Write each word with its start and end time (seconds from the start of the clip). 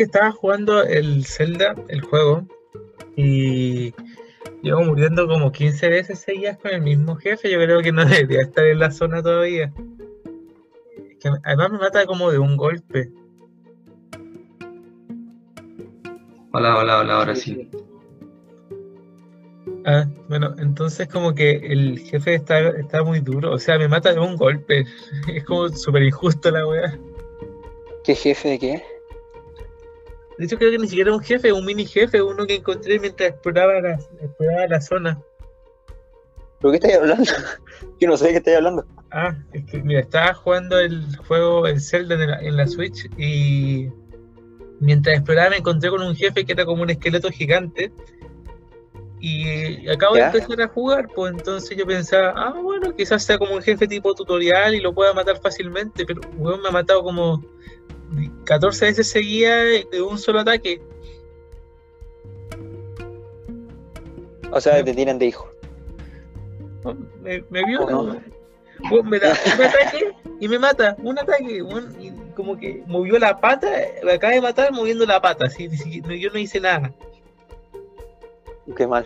¿Sabes 0.00 0.12
que 0.12 0.18
estaba 0.18 0.32
jugando 0.32 0.82
el 0.82 1.26
Zelda, 1.26 1.74
el 1.88 2.00
juego? 2.00 2.46
Y 3.16 3.92
llevo 4.62 4.82
muriendo 4.84 5.28
como 5.28 5.52
15 5.52 5.90
veces 5.90 6.20
seguidas 6.20 6.56
con 6.56 6.70
el 6.70 6.80
mismo 6.80 7.16
jefe. 7.16 7.50
Yo 7.50 7.58
creo 7.58 7.82
que 7.82 7.92
no 7.92 8.04
debería 8.06 8.40
estar 8.40 8.66
en 8.66 8.78
la 8.78 8.90
zona 8.92 9.22
todavía. 9.22 9.70
que 11.20 11.30
además 11.44 11.72
me 11.72 11.78
mata 11.80 12.06
como 12.06 12.30
de 12.30 12.38
un 12.38 12.56
golpe. 12.56 13.12
Hola, 16.54 16.78
hola, 16.78 17.00
hola, 17.00 17.14
ahora 17.16 17.36
sí. 17.36 17.68
Ah, 19.84 20.06
bueno, 20.30 20.54
entonces 20.56 21.08
como 21.08 21.34
que 21.34 21.56
el 21.56 21.98
jefe 21.98 22.36
está, 22.36 22.70
está 22.70 23.02
muy 23.02 23.20
duro, 23.20 23.52
o 23.52 23.58
sea, 23.58 23.76
me 23.76 23.86
mata 23.86 24.14
de 24.14 24.20
un 24.20 24.36
golpe. 24.36 24.86
Es 25.28 25.44
como 25.44 25.68
súper 25.68 26.04
injusto 26.04 26.50
la 26.50 26.66
weá. 26.66 26.98
¿Qué 28.02 28.14
jefe 28.14 28.48
de 28.48 28.58
qué? 28.58 28.99
De 30.40 30.46
hecho 30.46 30.56
creo 30.56 30.70
que 30.70 30.78
ni 30.78 30.88
siquiera 30.88 31.12
un 31.12 31.20
jefe, 31.20 31.52
un 31.52 31.66
mini 31.66 31.84
jefe, 31.84 32.22
uno 32.22 32.46
que 32.46 32.54
encontré 32.54 32.98
mientras 32.98 33.28
exploraba 33.28 33.78
la, 33.78 34.00
exploraba 34.22 34.66
la 34.68 34.80
zona. 34.80 35.22
¿Pero 36.58 36.70
qué 36.70 36.76
estáis 36.76 36.96
hablando? 36.96 37.30
Yo 38.00 38.08
no 38.08 38.16
sé 38.16 38.24
de 38.24 38.30
qué 38.30 38.38
estáis 38.38 38.56
hablando. 38.56 38.86
Ah, 39.10 39.36
es 39.52 39.66
que 39.66 39.82
mira, 39.82 40.00
estaba 40.00 40.32
jugando 40.32 40.78
el 40.80 41.14
juego, 41.28 41.66
el 41.66 41.78
Zelda 41.78 42.14
en 42.14 42.30
la, 42.30 42.40
en 42.40 42.56
la 42.56 42.66
Switch 42.66 43.04
y 43.18 43.90
mientras 44.78 45.18
exploraba 45.18 45.50
me 45.50 45.56
encontré 45.58 45.90
con 45.90 46.00
un 46.00 46.16
jefe 46.16 46.46
que 46.46 46.52
era 46.52 46.64
como 46.64 46.84
un 46.84 46.88
esqueleto 46.88 47.28
gigante 47.28 47.92
y 49.20 49.90
acabo 49.90 50.14
de 50.14 50.22
empezar 50.22 50.62
a 50.62 50.68
jugar, 50.68 51.08
pues 51.14 51.34
entonces 51.34 51.76
yo 51.76 51.84
pensaba, 51.84 52.32
ah, 52.34 52.54
bueno, 52.62 52.96
quizás 52.96 53.22
sea 53.22 53.36
como 53.36 53.56
un 53.56 53.62
jefe 53.62 53.86
tipo 53.86 54.14
tutorial 54.14 54.74
y 54.74 54.80
lo 54.80 54.94
pueda 54.94 55.12
matar 55.12 55.38
fácilmente, 55.38 56.06
pero 56.06 56.22
weón 56.38 56.62
me 56.62 56.68
ha 56.68 56.72
matado 56.72 57.02
como 57.02 57.44
14 58.44 58.86
veces 58.86 59.08
seguía 59.08 59.56
de 59.56 60.02
un 60.02 60.18
solo 60.18 60.40
ataque. 60.40 60.80
O 64.52 64.60
sea, 64.60 64.82
te 64.84 64.94
tiran 64.94 65.18
de 65.18 65.26
hijo. 65.26 65.48
Me, 67.22 67.44
me 67.50 67.64
vio, 67.64 67.86
me 69.04 69.18
da 69.18 69.34
un 69.56 69.62
ataque 69.62 70.14
y 70.40 70.48
me 70.48 70.58
mata, 70.58 70.96
un 71.02 71.18
ataque, 71.18 71.62
y 72.00 72.10
como 72.34 72.56
que 72.56 72.82
movió 72.86 73.18
la 73.18 73.38
pata, 73.38 73.70
me 74.02 74.12
acaba 74.12 74.32
de 74.32 74.40
matar 74.40 74.72
moviendo 74.72 75.04
la 75.04 75.20
pata, 75.20 75.46
así, 75.46 75.68
yo 76.18 76.30
no 76.30 76.38
hice 76.38 76.60
nada. 76.60 76.92
Qué 78.76 78.86
mal. 78.86 79.04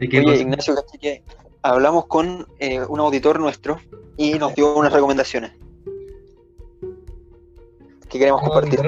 Oye, 0.00 0.40
Ignacio, 0.40 0.76
que 1.00 1.24
hablamos 1.62 2.06
con 2.06 2.46
eh, 2.60 2.80
un 2.88 3.00
auditor 3.00 3.40
nuestro 3.40 3.80
y 4.16 4.34
nos 4.34 4.54
dio 4.54 4.76
unas 4.76 4.92
recomendaciones 4.92 5.52
que 8.08 8.18
queremos 8.18 8.40
compartir. 8.42 8.80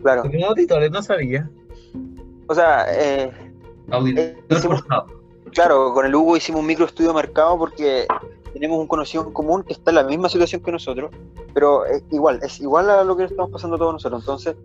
Claro. 0.00 0.22
¿Tenía 0.22 0.48
auditores? 0.48 0.90
No 0.90 1.02
sabía. 1.02 1.50
O 2.46 2.54
sea, 2.54 2.86
eh, 2.88 3.32
auditor 3.90 4.22
eh, 4.22 4.36
Claro, 5.52 5.92
con 5.92 6.06
el 6.06 6.14
Hugo 6.14 6.36
hicimos 6.36 6.60
un 6.60 6.66
micro 6.66 6.84
estudio 6.84 7.14
mercado 7.14 7.58
porque 7.58 8.06
tenemos 8.52 8.78
un 8.78 8.86
conocido 8.86 9.24
en 9.24 9.32
común 9.32 9.62
que 9.62 9.72
está 9.72 9.90
en 9.90 9.96
la 9.96 10.04
misma 10.04 10.28
situación 10.28 10.62
que 10.62 10.72
nosotros, 10.72 11.10
pero 11.54 11.84
igual, 12.10 12.40
es 12.42 12.60
igual 12.60 12.90
a 12.90 13.04
lo 13.04 13.16
que 13.16 13.24
estamos 13.24 13.50
pasando 13.50 13.78
todos 13.78 13.94
nosotros. 13.94 14.22
Entonces 14.22 14.56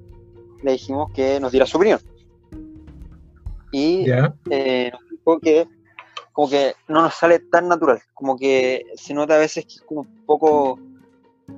le 0.62 0.72
dijimos 0.74 1.12
que 1.14 1.40
nos 1.40 1.52
diera 1.52 1.66
su 1.66 1.78
opinión 1.78 2.00
y 3.72 4.06
eh, 4.50 4.92
nos 4.92 5.10
dijo 5.10 5.40
que 5.40 5.68
como 6.32 6.50
que 6.50 6.74
no 6.88 7.02
nos 7.02 7.14
sale 7.14 7.40
tan 7.40 7.68
natural, 7.68 8.02
como 8.14 8.38
que 8.38 8.86
se 8.96 9.14
nota 9.14 9.36
a 9.36 9.40
veces 9.40 9.66
que 9.66 9.74
es 9.76 9.82
como 9.82 10.02
un 10.02 10.26
poco 10.26 10.80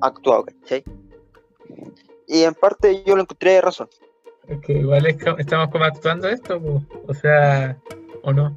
actuado, 0.02 0.46
¿cachai? 0.46 0.84
Y 2.28 2.44
en 2.44 2.54
parte 2.54 3.04
yo 3.06 3.16
lo 3.16 3.22
encontré 3.22 3.52
de 3.52 3.62
razón. 3.62 3.88
Es 4.48 4.60
que 4.62 4.74
igual 4.74 5.06
estamos 5.06 5.70
como 5.70 5.86
actuando 5.86 6.28
esto, 6.28 6.62
o 7.08 7.14
sea, 7.14 7.78
o 8.24 8.34
no. 8.34 8.56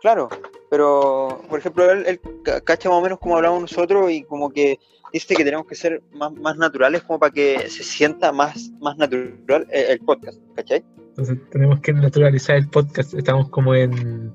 Claro, 0.00 0.28
pero 0.70 1.42
por 1.48 1.58
ejemplo, 1.58 1.90
él, 1.90 2.20
cacha 2.64 2.88
más 2.88 2.98
o 2.98 3.02
menos 3.02 3.18
como 3.18 3.36
hablamos 3.36 3.62
nosotros 3.62 4.10
y 4.10 4.22
como 4.22 4.50
que 4.50 4.78
dice 5.12 5.34
que 5.34 5.44
tenemos 5.44 5.66
que 5.66 5.74
ser 5.74 6.02
más, 6.12 6.32
más 6.32 6.56
naturales 6.56 7.02
como 7.02 7.18
para 7.18 7.32
que 7.32 7.68
se 7.68 7.82
sienta 7.82 8.32
más, 8.32 8.70
más 8.80 8.96
natural 8.98 9.66
el, 9.70 9.84
el 9.90 9.98
podcast, 10.00 10.38
¿cachai? 10.54 10.84
Entonces 11.08 11.38
tenemos 11.50 11.80
que 11.80 11.92
naturalizar 11.92 12.56
el 12.56 12.68
podcast. 12.68 13.14
Estamos 13.14 13.48
como 13.48 13.74
en 13.74 14.32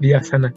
vía 0.00 0.22
sana. 0.22 0.54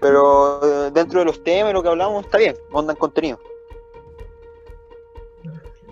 Pero 0.00 0.86
eh, 0.86 0.90
dentro 0.92 1.20
de 1.20 1.26
los 1.26 1.42
temas 1.42 1.70
y 1.70 1.74
lo 1.74 1.82
que 1.82 1.88
hablamos 1.88 2.24
está 2.24 2.38
bien, 2.38 2.56
onda 2.72 2.92
en 2.92 2.98
contenido. 2.98 3.38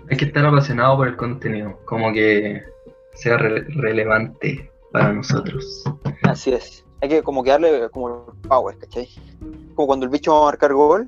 Hay 0.09 0.17
que 0.17 0.25
estar 0.25 0.43
apasionado 0.45 0.97
por 0.97 1.07
el 1.07 1.15
contenido, 1.15 1.77
como 1.85 2.11
que 2.11 2.63
sea 3.13 3.37
relevante 3.37 4.71
para 4.91 5.13
nosotros. 5.13 5.83
Así 6.23 6.51
es. 6.51 6.83
Hay 7.01 7.09
que 7.09 7.23
como 7.23 7.43
que 7.43 7.51
darle 7.51 7.89
como 7.91 8.25
power, 8.47 8.77
¿cachai? 8.77 9.07
Como 9.75 9.87
cuando 9.87 10.05
el 10.05 10.11
bicho 10.11 10.33
va 10.33 10.39
a 10.39 10.45
marcar 10.45 10.73
gol. 10.73 11.07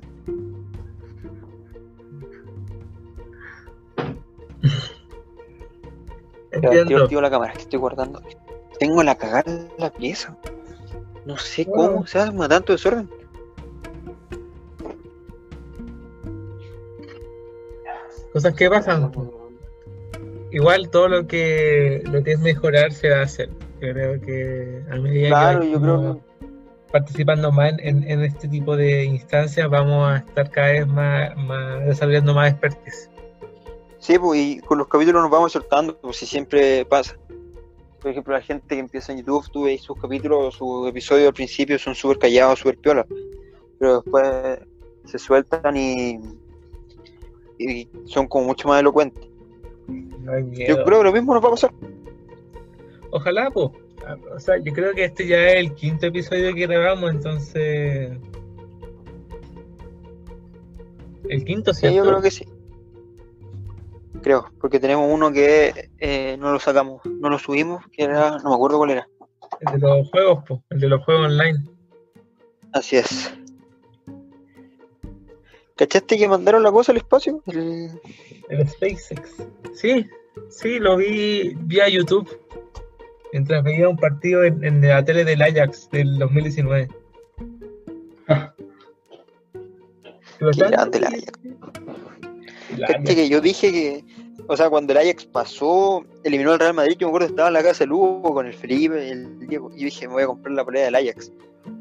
Tío, 7.08 7.20
la 7.20 7.30
cámara 7.30 7.52
que 7.54 7.62
estoy 7.62 7.78
guardando. 7.78 8.22
Tengo 8.78 9.02
la 9.02 9.16
cagada 9.16 9.50
en 9.50 9.68
la 9.78 9.90
pieza. 9.90 10.36
No 11.24 11.36
sé 11.36 11.66
cómo 11.66 12.06
se 12.06 12.18
hace 12.18 12.48
tanto 12.48 12.72
desorden. 12.72 13.08
Cosas 18.32 18.54
que 18.54 18.70
pasan. 18.70 19.12
Igual 20.50 20.90
todo 20.90 21.08
lo 21.08 21.26
que 21.26 22.02
lo 22.06 22.22
que 22.22 22.32
es 22.32 22.40
mejorar 22.40 22.92
se 22.92 23.10
va 23.10 23.18
a 23.18 23.22
hacer. 23.22 23.50
Creo 23.78 24.20
que 24.20 24.82
a 24.90 24.96
medida 24.96 25.28
claro, 25.28 25.60
que 25.60 25.70
yo 25.70 25.80
creo 25.80 26.20
participando 26.92 27.50
más 27.50 27.72
en, 27.78 28.22
este 28.22 28.46
tipo 28.48 28.76
de 28.76 29.04
instancias 29.04 29.68
vamos 29.68 30.12
a 30.12 30.16
estar 30.18 30.50
cada 30.50 30.68
vez 30.68 30.86
más, 30.86 31.36
más 31.36 31.86
desarrollando 31.86 32.34
más 32.34 32.52
expertise. 32.52 33.10
Sí, 33.98 34.18
pues, 34.18 34.40
y 34.40 34.60
con 34.60 34.78
los 34.78 34.88
capítulos 34.88 35.22
nos 35.22 35.30
vamos 35.30 35.52
soltando, 35.52 35.96
pues 35.96 36.16
si 36.18 36.26
siempre 36.26 36.84
pasa. 36.84 37.16
Por 38.02 38.10
ejemplo, 38.10 38.34
la 38.34 38.42
gente 38.42 38.74
que 38.74 38.80
empieza 38.80 39.12
en 39.12 39.18
YouTube, 39.18 39.48
tú 39.52 39.62
veis 39.64 39.80
sus 39.80 39.96
capítulos, 39.96 40.56
sus 40.56 40.88
episodios 40.88 41.28
al 41.28 41.34
principio 41.34 41.78
son 41.78 41.94
súper 41.94 42.18
callados, 42.18 42.58
súper 42.58 42.76
piolas, 42.78 43.06
pero 43.78 44.02
después 44.02 44.58
se 45.04 45.18
sueltan 45.18 45.76
y, 45.76 46.18
y 47.58 47.88
son 48.04 48.26
como 48.26 48.46
mucho 48.46 48.66
más 48.66 48.80
elocuentes. 48.80 49.24
yo 49.86 50.84
creo 50.84 50.98
que 50.98 51.04
lo 51.04 51.12
mismo 51.12 51.32
nos 51.32 51.44
va 51.44 51.48
a 51.48 51.52
pasar. 51.52 51.72
Ojalá, 53.12 53.50
pues. 53.50 53.70
O 54.34 54.40
sea, 54.40 54.56
yo 54.58 54.72
creo 54.72 54.92
que 54.94 55.04
este 55.04 55.28
ya 55.28 55.50
es 55.50 55.56
el 55.56 55.74
quinto 55.74 56.06
episodio 56.06 56.52
que 56.54 56.66
grabamos, 56.66 57.08
entonces. 57.12 58.18
El 61.28 61.44
quinto, 61.44 61.72
¿cierto? 61.72 61.94
Sí, 61.94 61.96
yo 61.98 62.04
creo 62.04 62.20
que 62.20 62.30
sí 62.32 62.44
creo, 64.20 64.46
porque 64.60 64.80
tenemos 64.80 65.08
uno 65.10 65.32
que 65.32 65.90
eh, 65.98 66.36
no 66.38 66.52
lo 66.52 66.60
sacamos, 66.60 67.00
no 67.06 67.28
lo 67.28 67.38
subimos, 67.38 67.84
que 67.92 68.04
era, 68.04 68.38
no 68.38 68.50
me 68.50 68.54
acuerdo 68.54 68.78
cuál 68.78 68.90
era. 68.90 69.08
El 69.60 69.80
de 69.80 69.86
los 69.86 70.10
juegos, 70.10 70.44
po, 70.44 70.62
el 70.70 70.80
de 70.80 70.88
los 70.88 71.04
juegos 71.04 71.26
online. 71.26 71.64
Así 72.72 72.96
es. 72.96 73.32
¿Cachaste 75.76 76.18
que 76.18 76.28
mandaron 76.28 76.62
la 76.62 76.70
cosa 76.70 76.92
al 76.92 76.98
espacio? 76.98 77.42
El, 77.46 77.90
el 78.48 78.68
SpaceX. 78.68 79.36
Sí, 79.74 80.06
sí, 80.48 80.78
lo 80.78 80.96
vi 80.96 81.54
vía 81.56 81.88
YouTube. 81.88 82.28
Mientras 83.32 83.64
veía 83.64 83.88
un 83.88 83.96
partido 83.96 84.44
en, 84.44 84.80
la 84.82 85.04
tele 85.04 85.24
del 85.24 85.40
Ajax 85.40 85.88
del 85.90 86.18
2019. 86.18 86.88
Qué 90.38 90.68
grande 90.68 90.98
el 90.98 91.04
Ajax. 91.04 91.32
Que 93.04 93.28
yo 93.28 93.40
dije 93.40 93.70
que, 93.70 94.04
o 94.48 94.56
sea, 94.56 94.70
cuando 94.70 94.92
el 94.92 94.98
Ajax 94.98 95.26
pasó, 95.26 96.04
eliminó 96.24 96.52
al 96.52 96.58
Real 96.58 96.74
Madrid, 96.74 96.96
yo 96.98 97.06
me 97.06 97.10
acuerdo 97.10 97.28
estaba 97.28 97.48
en 97.48 97.54
la 97.54 97.62
casa 97.62 97.84
de 97.84 97.88
Lugo 97.88 98.34
con 98.34 98.46
el 98.46 98.54
Felipe, 98.54 99.10
el 99.10 99.46
Diego, 99.46 99.70
y 99.74 99.84
dije, 99.84 100.08
me 100.08 100.14
voy 100.14 100.22
a 100.22 100.26
comprar 100.26 100.54
la 100.54 100.64
pelea 100.64 100.86
del 100.86 100.94
Ajax. 100.94 101.30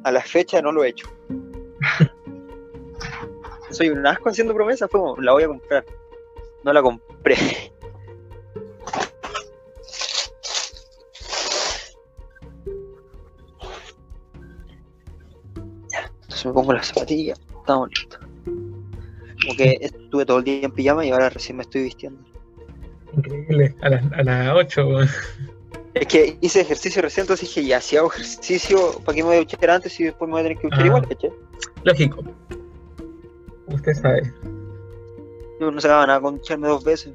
A 0.03 0.11
la 0.11 0.21
fecha 0.21 0.61
no 0.61 0.71
lo 0.71 0.83
he 0.83 0.89
hecho. 0.89 1.07
Soy 3.71 3.89
un 3.89 4.05
asco 4.05 4.29
haciendo 4.29 4.53
promesas, 4.53 4.91
fue 4.91 4.99
como, 4.99 5.15
la 5.17 5.31
voy 5.31 5.43
a 5.43 5.47
comprar. 5.47 5.85
No 6.63 6.73
la 6.73 6.81
compré. 6.81 7.35
ya, 15.89 16.11
entonces 16.21 16.45
me 16.45 16.53
pongo 16.53 16.73
las 16.73 16.87
zapatillas, 16.87 17.39
estamos 17.61 17.89
listos. 17.89 18.10
Como 19.41 19.55
que 19.55 19.77
estuve 19.81 20.25
todo 20.25 20.39
el 20.39 20.43
día 20.43 20.65
en 20.65 20.71
pijama 20.71 21.05
y 21.05 21.11
ahora 21.11 21.29
recién 21.29 21.57
me 21.57 21.63
estoy 21.63 21.83
vistiendo. 21.83 22.21
Increíble, 23.15 23.75
a 23.81 23.89
las 23.89 24.11
a 24.13 24.23
las 24.23 24.55
8. 24.55 24.81
Es 25.93 26.07
que 26.07 26.37
hice 26.39 26.61
ejercicio 26.61 27.01
recién, 27.01 27.23
entonces 27.23 27.49
dije, 27.49 27.67
ya, 27.67 27.81
si 27.81 27.97
hago 27.97 28.11
ejercicio, 28.11 28.99
¿para 29.03 29.15
qué 29.15 29.23
me 29.23 29.29
voy 29.29 29.37
a 29.37 29.39
duchar 29.39 29.69
antes 29.69 29.99
y 29.99 30.05
después 30.05 30.27
me 30.27 30.33
voy 30.33 30.41
a 30.41 30.43
tener 30.43 30.57
que 30.57 30.67
duchar 30.67 30.83
ah, 30.83 30.85
igual, 30.85 31.07
¿caché? 31.07 31.33
Lógico. 31.83 32.23
Usted 33.67 33.93
sabe. 33.93 34.33
Yo 35.59 35.69
no 35.69 35.81
sacaba 35.81 36.07
nada 36.07 36.21
con 36.21 36.37
echarme 36.37 36.67
dos 36.67 36.83
veces. 36.83 37.13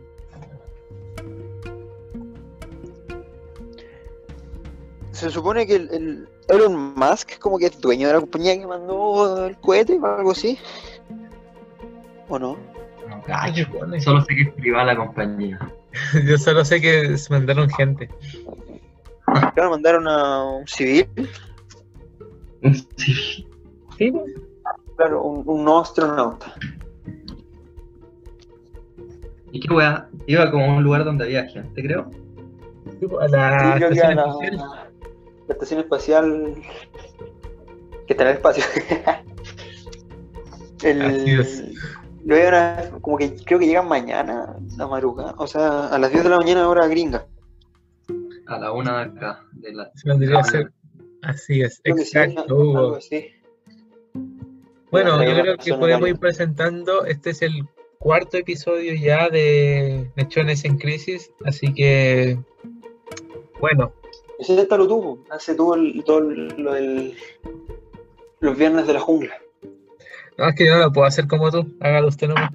Se 5.12 5.30
supone 5.30 5.66
que 5.66 5.76
el, 5.76 5.88
el 5.90 6.28
Elon 6.48 6.94
Musk 6.94 7.38
como 7.38 7.58
que 7.58 7.66
es 7.66 7.80
dueño 7.80 8.08
de 8.08 8.14
la 8.14 8.20
compañía 8.20 8.58
que 8.58 8.66
mandó 8.66 9.46
el 9.46 9.56
cohete 9.56 9.98
o 9.98 10.06
algo 10.06 10.32
así. 10.32 10.58
¿O 12.28 12.38
no? 12.38 12.56
No, 13.08 13.22
cacho. 13.22 13.66
Solo 14.00 14.20
sé 14.22 14.34
que 14.34 14.42
es 14.42 14.50
privada 14.52 14.86
la 14.86 14.96
compañía. 14.96 15.58
Yo 16.26 16.36
solo 16.38 16.64
sé 16.64 16.80
que 16.80 17.16
se 17.16 17.32
mandaron 17.32 17.68
gente. 17.70 18.08
Claro, 19.54 19.70
mandaron 19.70 20.06
a 20.08 20.44
un 20.44 20.66
civil, 20.66 21.08
Sí. 22.96 23.46
Sí, 23.98 24.10
pues. 24.10 24.34
claro, 24.96 25.22
un, 25.22 25.42
un 25.46 25.68
astronauta. 25.80 26.54
¿Y 29.52 29.60
qué 29.60 29.72
weá? 29.72 30.08
Iba 30.26 30.50
como 30.50 30.64
a 30.64 30.74
un 30.76 30.82
lugar 30.84 31.04
donde 31.04 31.24
había 31.24 31.44
gente, 31.48 31.82
creo. 31.82 32.10
Sí, 33.00 33.06
pues, 33.06 33.32
a 33.32 33.36
la 33.36 33.76
Sí, 33.78 33.84
estación 33.84 34.06
a 34.06 34.14
la, 34.14 34.22
espacial. 34.32 34.56
la 35.48 35.54
estación 35.54 35.80
espacial 35.80 36.54
que 38.06 38.12
está 38.12 38.22
en 38.24 38.28
el 38.28 38.34
espacio. 38.36 38.64
el, 40.82 41.02
Así 41.02 41.30
es. 41.32 41.64
Lo 42.26 42.36
iban 42.36 42.54
a- 42.54 42.90
como 43.00 43.16
que 43.16 43.34
creo 43.36 43.58
que 43.58 43.66
llegan 43.66 43.88
mañana, 43.88 44.56
la 44.76 44.86
madrugada, 44.86 45.34
o 45.38 45.46
sea, 45.46 45.86
a 45.88 45.98
las 45.98 46.10
10 46.10 46.24
de 46.24 46.30
la 46.30 46.38
mañana 46.38 46.68
hora 46.68 46.86
gringa. 46.88 47.26
A 48.46 48.58
la 48.58 48.72
una 48.72 48.98
de 48.98 49.04
acá. 49.04 49.44
De 49.52 49.72
la... 49.72 49.90
Ser. 50.44 50.72
Así 51.22 51.62
es, 51.62 51.80
Creo 51.82 51.96
que 51.96 52.04
sí, 52.04 52.18
exacto. 52.18 52.54
Hugo. 52.54 52.98
Bueno, 54.90 55.22
yo 55.24 55.30
una 55.32 55.42
creo 55.42 55.56
que 55.56 55.74
podemos 55.74 56.08
ir 56.08 56.18
presentando. 56.18 57.04
Este 57.04 57.30
es 57.30 57.42
el 57.42 57.52
cuarto 57.98 58.36
episodio 58.36 58.94
ya 58.94 59.28
de 59.28 60.10
Mechones 60.16 60.64
en 60.64 60.78
Crisis. 60.78 61.30
Así 61.44 61.74
que, 61.74 62.38
bueno, 63.60 63.92
Ese 64.38 64.60
está 64.60 64.76
lo 64.76 64.86
tuvo, 64.86 65.24
hace 65.30 65.54
todo, 65.54 65.74
el, 65.74 66.04
todo 66.04 66.18
el- 66.18 66.54
lo 66.58 66.72
del, 66.74 67.14
los 68.40 68.56
viernes 68.56 68.86
de 68.86 68.92
la 68.92 69.00
jungla. 69.00 69.34
No 70.38 70.48
es 70.48 70.54
que 70.54 70.66
yo 70.66 70.74
no 70.74 70.80
lo 70.84 70.92
puedo 70.92 71.06
hacer 71.06 71.26
como 71.26 71.50
tú. 71.50 71.66
Hágalo 71.80 72.08
usted 72.08 72.28
nomás. 72.28 72.50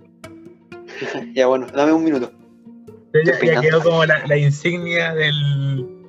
ya 1.33 1.47
bueno, 1.47 1.67
dame 1.67 1.93
un 1.93 2.03
minuto. 2.03 2.31
Ya, 3.25 3.59
quedó 3.61 3.81
como 3.83 4.05
la, 4.05 4.25
la 4.25 4.37
insignia 4.37 5.13
del, 5.13 6.05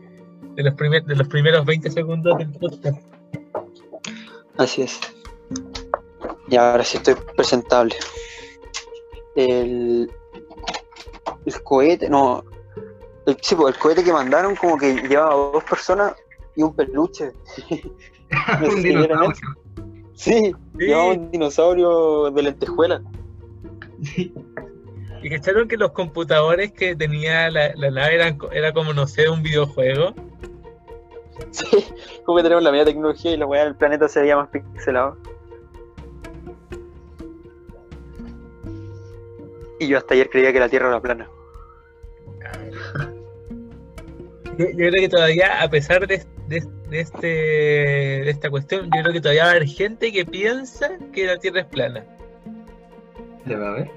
de, 0.54 0.62
los 0.62 0.74
primer- 0.74 1.04
de 1.04 1.16
los 1.16 1.26
primeros 1.26 1.64
20 1.66 1.90
segundos 1.90 2.38
del 2.38 2.50
podcast. 2.52 3.02
Así 4.56 4.82
es. 4.82 5.00
Y 6.48 6.56
ahora 6.56 6.84
sí 6.84 6.98
estoy 6.98 7.14
presentable. 7.36 7.96
El, 9.34 10.12
el 11.46 11.62
cohete, 11.64 12.08
no. 12.08 12.44
El, 13.26 13.36
sí, 13.40 13.54
pues, 13.56 13.74
el 13.74 13.80
cohete 13.80 14.04
que 14.04 14.12
mandaron 14.12 14.54
como 14.54 14.76
que 14.78 14.94
llevaba 14.94 15.34
dos 15.34 15.64
personas 15.64 16.14
y 16.54 16.62
un 16.62 16.74
peluche. 16.76 17.32
Un 18.62 18.82
dinosaurio. 18.82 19.32
Sí, 20.22 20.54
Sí. 20.78 20.86
llevaba 20.86 21.12
un 21.14 21.30
dinosaurio 21.32 22.30
de 22.30 22.42
lentejuela. 22.44 23.02
Y 25.22 25.28
cacharon 25.30 25.66
que 25.66 25.76
los 25.76 25.90
computadores 25.92 26.72
que 26.72 26.94
tenía 26.94 27.50
la, 27.50 27.72
la 27.74 27.90
nave 27.90 28.14
eran, 28.14 28.38
era 28.52 28.72
como, 28.72 28.92
no 28.92 29.06
sé, 29.08 29.28
un 29.28 29.42
videojuego. 29.42 30.14
Sí, 31.50 31.66
como 32.24 32.36
que 32.38 32.44
tenemos 32.44 32.62
la 32.62 32.70
media 32.70 32.84
tecnología 32.84 33.32
y 33.32 33.36
la 33.36 33.46
weá 33.46 33.64
del 33.64 33.74
planeta 33.74 34.08
se 34.08 34.20
veía 34.20 34.36
más 34.36 34.48
pixelado. 34.50 35.16
Y 39.80 39.88
yo 39.88 39.98
hasta 39.98 40.14
ayer 40.14 40.30
creía 40.30 40.52
que 40.52 40.60
la 40.60 40.68
Tierra 40.68 40.88
era 40.88 41.00
plana. 41.00 41.28
Yo, 44.58 44.66
yo 44.66 44.76
creo 44.76 44.92
que 44.92 45.08
todavía, 45.08 45.62
a 45.62 45.68
pesar 45.68 46.06
de, 46.06 46.24
de- 46.48 46.62
de 46.92 47.00
este, 47.00 47.26
de 47.26 48.30
esta 48.30 48.50
cuestión, 48.50 48.90
yo 48.94 49.02
creo 49.02 49.12
que 49.14 49.20
todavía 49.20 49.44
va 49.44 49.48
a 49.48 49.52
haber 49.52 49.66
gente 49.66 50.12
que 50.12 50.26
piensa 50.26 50.98
que 51.10 51.26
la 51.26 51.38
Tierra 51.38 51.60
es 51.60 51.66
plana. 51.66 52.04
Se 53.46 53.56
va 53.56 53.70
a 53.70 53.72
ver. 53.72 53.90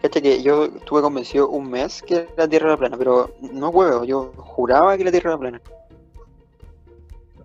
Cacha 0.00 0.22
que 0.22 0.42
yo 0.42 0.64
estuve 0.64 1.02
convencido 1.02 1.50
un 1.50 1.70
mes 1.70 2.02
que 2.02 2.26
la 2.38 2.48
Tierra 2.48 2.68
era 2.68 2.78
plana, 2.78 2.96
pero 2.96 3.34
no 3.52 3.68
huevo, 3.68 4.04
yo 4.04 4.32
juraba 4.36 4.96
que 4.96 5.04
la 5.04 5.10
Tierra 5.10 5.32
era 5.32 5.38
plana. 5.38 5.60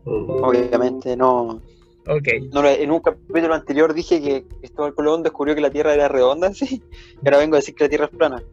Obviamente 0.05 1.17
no. 1.17 1.61
Ok. 2.07 2.27
no 2.51 2.65
en 2.65 2.91
un 2.91 2.99
capítulo 3.01 3.53
anterior 3.53 3.93
dije 3.93 4.19
que 4.21 4.45
Cristóbal 4.59 4.95
Colón 4.95 5.21
descubrió 5.21 5.53
que 5.53 5.61
la 5.61 5.69
Tierra 5.69 5.93
era 5.93 6.07
redonda, 6.07 6.53
sí. 6.53 6.81
Y 7.21 7.27
ahora 7.27 7.39
vengo 7.39 7.55
a 7.55 7.59
decir 7.59 7.75
que 7.75 7.83
la 7.83 7.89
Tierra 7.89 8.05
es 8.05 8.17
plana. 8.17 8.43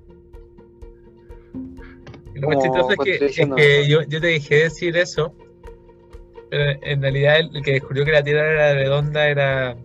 Lo 2.34 2.48
más 2.48 2.62
chistoso 2.62 2.90
es 2.90 2.98
que, 2.98 3.24
es 3.24 3.36
que 3.56 3.88
yo, 3.88 4.02
yo 4.02 4.20
te 4.20 4.26
dejé 4.26 4.64
decir 4.64 4.96
eso, 4.96 5.32
en 6.50 7.02
realidad 7.02 7.38
el 7.38 7.62
que 7.62 7.72
descubrió 7.72 8.04
que 8.04 8.12
la 8.12 8.22
Tierra 8.22 8.52
era 8.52 8.74
redonda 8.74 9.28
era 9.28 9.76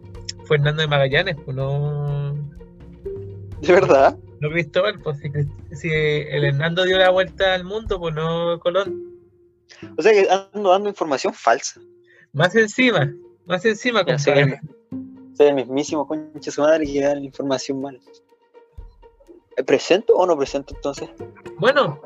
fue 0.46 0.58
Hernando 0.58 0.82
de 0.82 0.88
Magallanes, 0.88 1.38
pues 1.46 1.56
no, 1.56 2.34
¿De 3.62 3.74
verdad? 3.74 4.18
no 4.40 4.50
Cristóbal, 4.50 5.00
pues 5.00 5.20
si, 5.20 5.32
si 5.76 5.90
el 5.90 6.44
Hernando 6.44 6.84
dio 6.84 6.98
la 6.98 7.10
vuelta 7.12 7.54
al 7.54 7.64
mundo, 7.64 8.00
pues 8.00 8.14
no 8.14 8.60
Colón. 8.60 9.14
O 9.98 10.02
sea 10.02 10.12
que 10.12 10.28
ando 10.30 10.70
dando 10.70 10.90
información 10.90 11.34
falsa. 11.34 11.80
Más 12.34 12.56
encima, 12.56 13.14
más 13.46 13.64
encima, 13.66 14.04
compadre. 14.04 14.60
soy 15.38 15.48
el 15.48 15.56
mismísimo 15.56 16.08
concha 16.08 16.52
su 16.52 16.62
madre 16.62 16.86
que 16.86 17.02
da 17.02 17.16
la 17.16 17.22
información 17.22 17.82
mal. 17.82 18.00
¿Eh, 19.56 19.64
¿Presento 19.64 20.16
o 20.16 20.26
no 20.26 20.38
presento 20.38 20.76
entonces? 20.76 21.10
Bueno, 21.58 22.02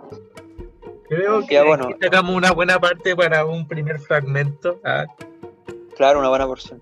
creo 1.07 1.45
que 1.45 1.55
Ya, 1.55 1.63
bueno. 1.63 1.85
aquí 1.85 1.95
sacamos 2.01 2.35
una 2.35 2.51
buena 2.51 2.79
parte 2.79 3.15
para 3.15 3.45
un 3.45 3.67
primer 3.67 3.99
fragmento. 3.99 4.79
Ah, 4.83 5.05
Claro, 5.95 6.19
una 6.19 6.29
buena 6.29 6.45
porción. 6.45 6.79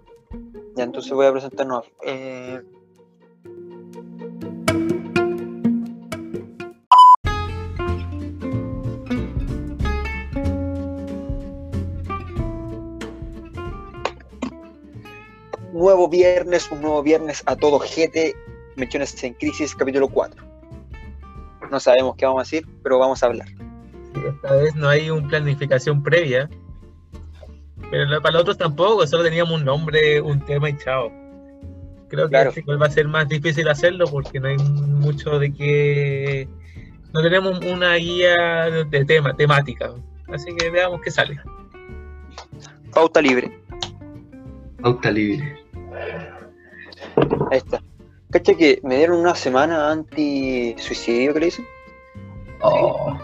Ya, 0.76 0.84
entonces 0.84 1.14
voy 1.14 1.26
a 1.26 1.32
presentarnos. 1.32 1.86
Eh... 2.06 2.62
Nuevo 15.72 16.08
viernes, 16.10 16.70
un 16.72 16.82
nuevo 16.82 17.02
viernes 17.04 17.44
a 17.46 17.56
todo 17.56 17.80
GT, 17.80 18.36
Menciones 18.76 19.24
en 19.24 19.34
Crisis, 19.36 19.76
capítulo 19.76 20.10
4. 20.10 20.44
No 21.72 21.80
sabemos 21.80 22.16
qué 22.18 22.26
vamos 22.26 22.42
a 22.42 22.44
decir, 22.44 22.68
pero 22.84 23.00
vamos 23.00 23.24
a 23.24 23.28
hablar. 23.28 23.48
Esta 24.28 24.56
vez 24.56 24.76
no 24.76 24.88
hay 24.90 25.10
una 25.10 25.28
planificación 25.28 26.04
previa. 26.04 26.50
Pero 27.92 28.22
para 28.22 28.34
los 28.34 28.42
otros 28.42 28.58
tampoco, 28.58 29.06
solo 29.06 29.24
teníamos 29.24 29.54
un 29.60 29.66
nombre, 29.66 30.20
un 30.22 30.40
tema 30.42 30.70
y 30.70 30.78
chao. 30.78 31.12
Creo 32.08 32.26
que 32.26 32.32
Claro. 32.32 32.50
este 32.50 32.76
va 32.76 32.86
a 32.86 32.90
ser 32.92 33.08
más 33.08 33.28
difícil 33.28 33.68
hacerlo 33.68 34.06
porque 34.08 34.40
no 34.40 34.48
hay 34.48 34.58
mucho 34.58 35.40
de 35.40 35.54
que. 35.54 36.48
No 37.14 37.22
tenemos 37.22 37.60
una 37.66 37.96
guía 37.96 38.70
de, 38.90 39.06
tema, 39.06 39.36
temática. 39.36 39.94
Así 40.28 40.54
que 40.56 40.70
veamos 40.70 41.02
qué 41.02 41.12
sale. 41.12 41.40
Pauta 42.94 43.22
libre. 43.22 43.58
Pauta 44.82 45.12
libre. 45.12 45.58
Ahí 47.52 47.58
está. 47.58 47.82
Cacha 48.32 48.54
que 48.56 48.82
me 48.84 48.98
dieron 48.98 49.20
una 49.20 49.36
semana 49.36 49.92
anti-suicidio, 49.92 51.34
que 51.34 51.40
le 51.40 51.46
dicen. 51.46 51.66
Oh, 52.62 53.18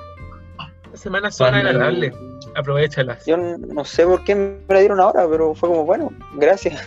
semanas 0.99 1.35
son 1.37 1.53
agradables, 1.53 2.13
aprovechalas. 2.55 3.25
Yo 3.25 3.37
no 3.37 3.85
sé 3.85 4.05
por 4.05 4.23
qué 4.23 4.35
me 4.35 4.59
la 4.73 4.79
dieron 4.79 4.99
ahora, 4.99 5.27
pero 5.29 5.53
fue 5.55 5.69
como, 5.69 5.85
bueno, 5.85 6.11
gracias. 6.35 6.81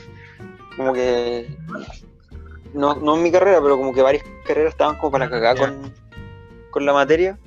Como 0.76 0.92
que. 0.92 1.46
No, 2.73 2.96
no 2.96 3.16
en 3.16 3.23
mi 3.23 3.30
carrera, 3.30 3.61
pero 3.62 3.76
como 3.76 3.94
que 3.94 4.02
varias 4.02 4.25
carreras 4.46 4.73
estaban 4.73 4.96
como 4.99 5.12
para 5.12 5.30
cagar 5.30 5.56
con, 5.56 5.92
con 6.70 6.84
la 6.84 6.92
materia. 6.92 7.38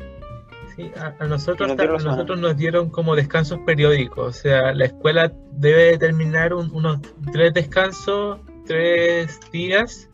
Sí, 0.75 0.89
a, 0.95 1.13
a 1.19 1.27
nosotros, 1.27 1.75
dieron 1.75 1.99
a 1.99 2.03
nosotros 2.03 2.39
nos 2.39 2.55
dieron 2.55 2.89
como 2.89 3.15
descansos 3.15 3.59
periódicos. 3.65 4.27
O 4.27 4.31
sea, 4.39 4.73
la 4.73 4.85
escuela 4.85 5.33
debe 5.51 5.83
determinar 5.91 6.53
un- 6.53 6.71
unos 6.71 6.99
tres 7.33 7.53
descansos, 7.53 8.39
tres 8.65 9.39
días 9.51 10.09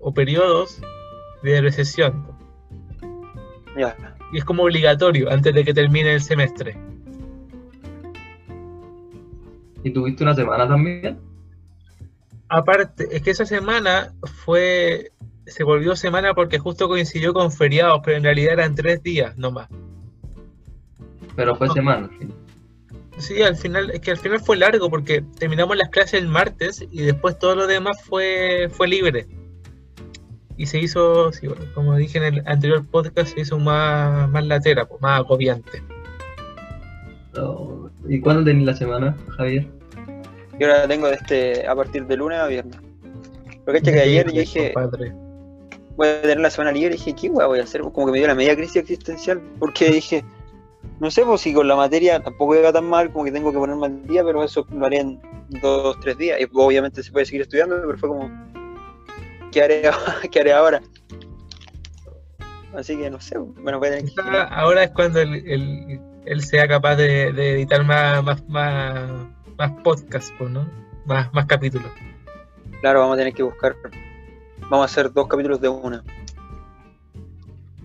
o 0.00 0.12
periodos 0.12 0.80
de 1.42 1.60
recesión. 1.62 2.26
Ya. 3.78 3.96
Y 4.32 4.38
es 4.38 4.44
como 4.44 4.64
obligatorio 4.64 5.30
antes 5.30 5.54
de 5.54 5.64
que 5.64 5.74
termine 5.74 6.14
el 6.14 6.22
semestre. 6.22 6.76
¿Y 9.84 9.90
tuviste 9.90 10.22
una 10.22 10.34
semana 10.34 10.66
también? 10.66 11.18
Aparte, 12.48 13.08
es 13.10 13.22
que 13.22 13.30
esa 13.30 13.46
semana 13.46 14.12
fue. 14.44 15.12
Se 15.46 15.64
volvió 15.64 15.96
semana 15.96 16.34
porque 16.34 16.58
justo 16.58 16.88
coincidió 16.88 17.34
con 17.34 17.50
feriados, 17.50 18.00
pero 18.04 18.16
en 18.16 18.22
realidad 18.22 18.54
eran 18.54 18.74
tres 18.74 19.02
días 19.02 19.36
nomás. 19.36 19.68
Pero 21.34 21.56
fue 21.56 21.66
No. 21.68 21.74
semana. 21.74 22.10
sí. 22.18 22.28
Sí, 23.18 23.42
al 23.42 23.56
final, 23.56 23.90
es 23.90 24.00
que 24.00 24.10
al 24.10 24.16
final 24.16 24.40
fue 24.40 24.56
largo 24.56 24.88
porque 24.88 25.22
terminamos 25.38 25.76
las 25.76 25.90
clases 25.90 26.14
el 26.14 26.28
martes 26.28 26.84
y 26.90 27.02
después 27.02 27.38
todo 27.38 27.54
lo 27.54 27.66
demás 27.66 28.02
fue, 28.02 28.68
fue 28.70 28.88
libre. 28.88 29.26
Y 30.56 30.66
se 30.66 30.78
hizo, 30.78 31.32
sí, 31.32 31.46
bueno, 31.46 31.64
como 31.74 31.96
dije 31.96 32.18
en 32.18 32.24
el 32.24 32.42
anterior 32.46 32.84
podcast, 32.86 33.34
se 33.34 33.40
hizo 33.40 33.58
más, 33.58 34.28
más 34.30 34.44
latera, 34.44 34.86
pues, 34.86 35.00
más 35.00 35.20
agobiante. 35.20 35.82
Oh, 37.36 37.88
¿Y 38.08 38.20
cuándo 38.20 38.44
tenés 38.44 38.64
la 38.64 38.74
semana, 38.74 39.16
Javier? 39.36 39.66
Yo 40.58 40.66
ahora 40.66 40.86
tengo 40.86 41.08
de 41.08 41.14
este 41.14 41.66
a 41.66 41.74
partir 41.74 42.06
de 42.06 42.16
lunes 42.16 42.38
a 42.38 42.46
viernes. 42.46 42.76
Pero 43.64 43.80
que 43.80 43.92
que 43.92 44.00
ayer 44.00 44.30
yo 44.30 44.40
dije, 44.40 44.72
Compadre. 44.72 45.12
voy 45.96 46.08
a 46.08 46.22
tener 46.22 46.40
la 46.40 46.50
semana 46.50 46.72
libre 46.72 46.94
y 46.94 46.98
dije, 46.98 47.14
¿qué 47.14 47.30
weá 47.30 47.46
voy 47.46 47.60
a 47.60 47.62
hacer? 47.62 47.80
Como 47.80 48.06
que 48.06 48.12
me 48.12 48.18
dio 48.18 48.26
la 48.26 48.34
media 48.34 48.54
crisis 48.56 48.76
existencial, 48.76 49.40
porque 49.58 49.86
dije, 49.92 50.24
no 51.00 51.10
sé, 51.10 51.24
pues 51.24 51.40
si 51.40 51.54
con 51.54 51.68
la 51.68 51.76
materia 51.76 52.20
tampoco 52.20 52.54
llega 52.54 52.72
tan 52.72 52.84
mal, 52.84 53.10
como 53.12 53.24
que 53.24 53.32
tengo 53.32 53.50
que 53.50 53.58
ponerme 53.58 53.86
al 53.86 54.06
día, 54.06 54.22
pero 54.24 54.44
eso 54.44 54.66
lo 54.70 54.86
haré 54.86 54.98
en 54.98 55.20
dos, 55.62 55.98
tres 56.00 56.18
días. 56.18 56.40
Y 56.40 56.48
obviamente 56.52 57.02
se 57.02 57.12
puede 57.12 57.26
seguir 57.26 57.42
estudiando, 57.42 57.80
pero 57.86 57.98
fue 57.98 58.08
como, 58.08 58.30
¿qué 59.52 59.62
haré, 59.62 59.82
¿qué 60.32 60.40
haré 60.40 60.52
ahora? 60.52 60.82
Así 62.74 62.96
que 62.96 63.10
no 63.10 63.20
sé, 63.20 63.36
bueno, 63.38 63.78
voy 63.78 63.88
a 63.88 63.90
tener 63.98 64.06
que... 64.06 64.20
Ahora 64.50 64.84
es 64.84 64.90
cuando 64.92 65.20
él, 65.20 65.34
él- 65.46 66.00
él 66.24 66.40
sea 66.42 66.66
capaz 66.68 66.96
de, 66.96 67.32
de 67.32 67.52
editar 67.54 67.84
más, 67.84 68.22
más, 68.24 68.48
más, 68.48 69.10
más 69.58 69.72
podcasts, 69.82 70.32
¿no? 70.40 70.68
Más, 71.04 71.32
más 71.34 71.46
capítulos. 71.46 71.90
Claro, 72.80 73.00
vamos 73.00 73.14
a 73.14 73.18
tener 73.18 73.34
que 73.34 73.42
buscar, 73.42 73.76
vamos 74.70 74.82
a 74.82 74.84
hacer 74.84 75.12
dos 75.12 75.26
capítulos 75.28 75.60
de 75.60 75.68
una. 75.68 76.02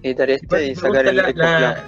Editar 0.04 0.30
Igual 0.30 0.62
este 0.62 0.72
y 0.72 0.76
sacar 0.76 1.08
el, 1.08 1.16
la- 1.36 1.84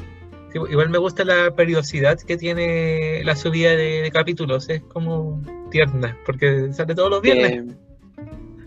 igual 0.54 0.90
me 0.90 0.98
gusta 0.98 1.24
la 1.24 1.52
periodicidad 1.56 2.20
que 2.20 2.36
tiene 2.36 3.24
la 3.24 3.36
subida 3.36 3.70
de, 3.70 4.02
de 4.02 4.12
capítulos, 4.12 4.68
es 4.70 4.82
como 4.82 5.42
tierna, 5.70 6.18
porque 6.26 6.74
sale 6.74 6.96
todos 6.96 7.12
los 7.12 7.22
viernes. 7.22 7.52
Eh, 7.52 7.76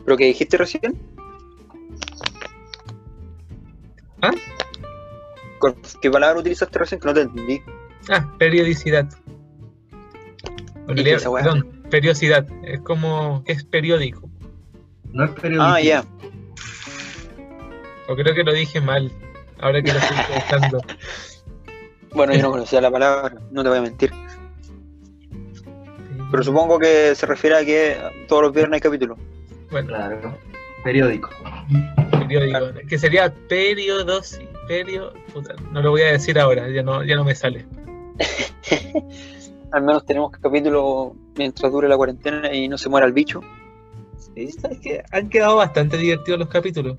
¿Pero 0.04 0.16
que 0.16 0.24
dijiste 0.26 0.56
recién? 0.56 1.00
¿Ah? 4.20 4.32
¿Con 5.58 5.76
¿Qué 6.00 6.10
palabra 6.10 6.40
utilizaste 6.40 6.78
recién? 6.78 7.00
Que 7.00 7.06
no 7.08 7.14
te 7.14 7.20
entendí. 7.22 7.62
Ah, 8.10 8.32
periodicidad. 8.38 9.08
En 9.92 9.98
¿Y 9.98 10.86
qué 10.86 10.94
realidad, 10.94 11.14
es 11.16 11.20
esa 11.22 11.30
weá? 11.30 11.44
perdón, 11.44 11.82
periodicidad, 11.90 12.46
es 12.64 12.80
como 12.80 13.42
que 13.44 13.52
es 13.52 13.64
periódico. 13.64 14.28
No 15.12 15.24
es 15.24 15.30
periodismo. 15.32 15.64
Ah, 15.64 15.80
ya. 15.80 16.04
O 18.08 18.16
creo 18.16 18.34
que 18.34 18.42
lo 18.42 18.52
dije 18.52 18.80
mal, 18.80 19.10
ahora 19.60 19.82
que 19.82 19.92
lo 19.92 19.98
estoy 19.98 20.16
pensando. 20.50 20.80
Bueno, 22.14 22.34
yo 22.34 22.42
no 22.42 22.50
conocía 22.50 22.80
la 22.80 22.90
palabra, 22.90 23.40
no 23.52 23.62
te 23.62 23.68
voy 23.68 23.78
a 23.78 23.82
mentir. 23.82 24.12
Pero 26.30 26.42
supongo 26.42 26.78
que 26.78 27.14
se 27.14 27.26
refiere 27.26 27.56
a 27.56 27.64
que 27.64 27.96
todos 28.26 28.42
los 28.42 28.52
viernes 28.52 28.76
hay 28.78 28.80
capítulo. 28.80 29.16
Bueno, 29.72 29.88
Claro. 29.88 30.38
Periódico. 30.84 31.30
periódico, 32.18 32.58
que 32.88 32.98
sería 32.98 33.32
periodos, 33.48 34.38
perio, 34.68 35.12
puta, 35.32 35.54
no 35.70 35.80
lo 35.80 35.90
voy 35.90 36.02
a 36.02 36.12
decir 36.12 36.38
ahora, 36.38 36.68
ya 36.68 36.82
no, 36.82 37.04
ya 37.04 37.14
no 37.16 37.24
me 37.24 37.34
sale. 37.34 37.64
Al 39.72 39.82
menos 39.82 40.04
tenemos 40.04 40.32
capítulo 40.32 41.14
mientras 41.36 41.70
dure 41.72 41.88
la 41.88 41.96
cuarentena 41.96 42.52
y 42.52 42.68
no 42.68 42.76
se 42.78 42.88
muera 42.88 43.06
el 43.06 43.12
bicho. 43.12 43.40
Sí, 44.34 44.50
sabes 44.52 44.80
que 44.80 45.02
han 45.12 45.28
quedado 45.28 45.56
bastante 45.56 45.96
divertidos 45.96 46.40
los 46.40 46.48
capítulos. 46.48 46.98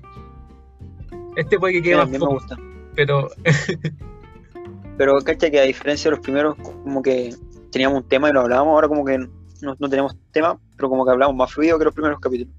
Este 1.36 1.58
puede 1.58 1.74
que 1.74 1.78
Sí, 1.80 1.84
quede 1.84 1.94
a 1.94 1.98
más 1.98 2.08
mí 2.10 2.18
me 2.18 2.26
gusta. 2.26 2.56
pero 2.96 3.28
Pero 4.96 5.14
cacha 5.24 5.50
que 5.50 5.58
a 5.60 5.64
diferencia 5.64 6.10
de 6.10 6.16
los 6.16 6.24
primeros, 6.24 6.56
como 6.56 7.02
que 7.02 7.34
teníamos 7.70 8.02
un 8.02 8.08
tema 8.08 8.30
y 8.30 8.32
lo 8.32 8.40
hablábamos, 8.40 8.72
ahora 8.72 8.88
como 8.88 9.04
que 9.04 9.18
no, 9.18 9.76
no 9.78 9.88
tenemos 9.88 10.16
tema, 10.30 10.58
pero 10.76 10.88
como 10.88 11.04
que 11.04 11.10
hablamos 11.10 11.34
más 11.36 11.52
fluido 11.52 11.78
que 11.78 11.84
los 11.84 11.94
primeros 11.94 12.20
capítulos. 12.20 12.54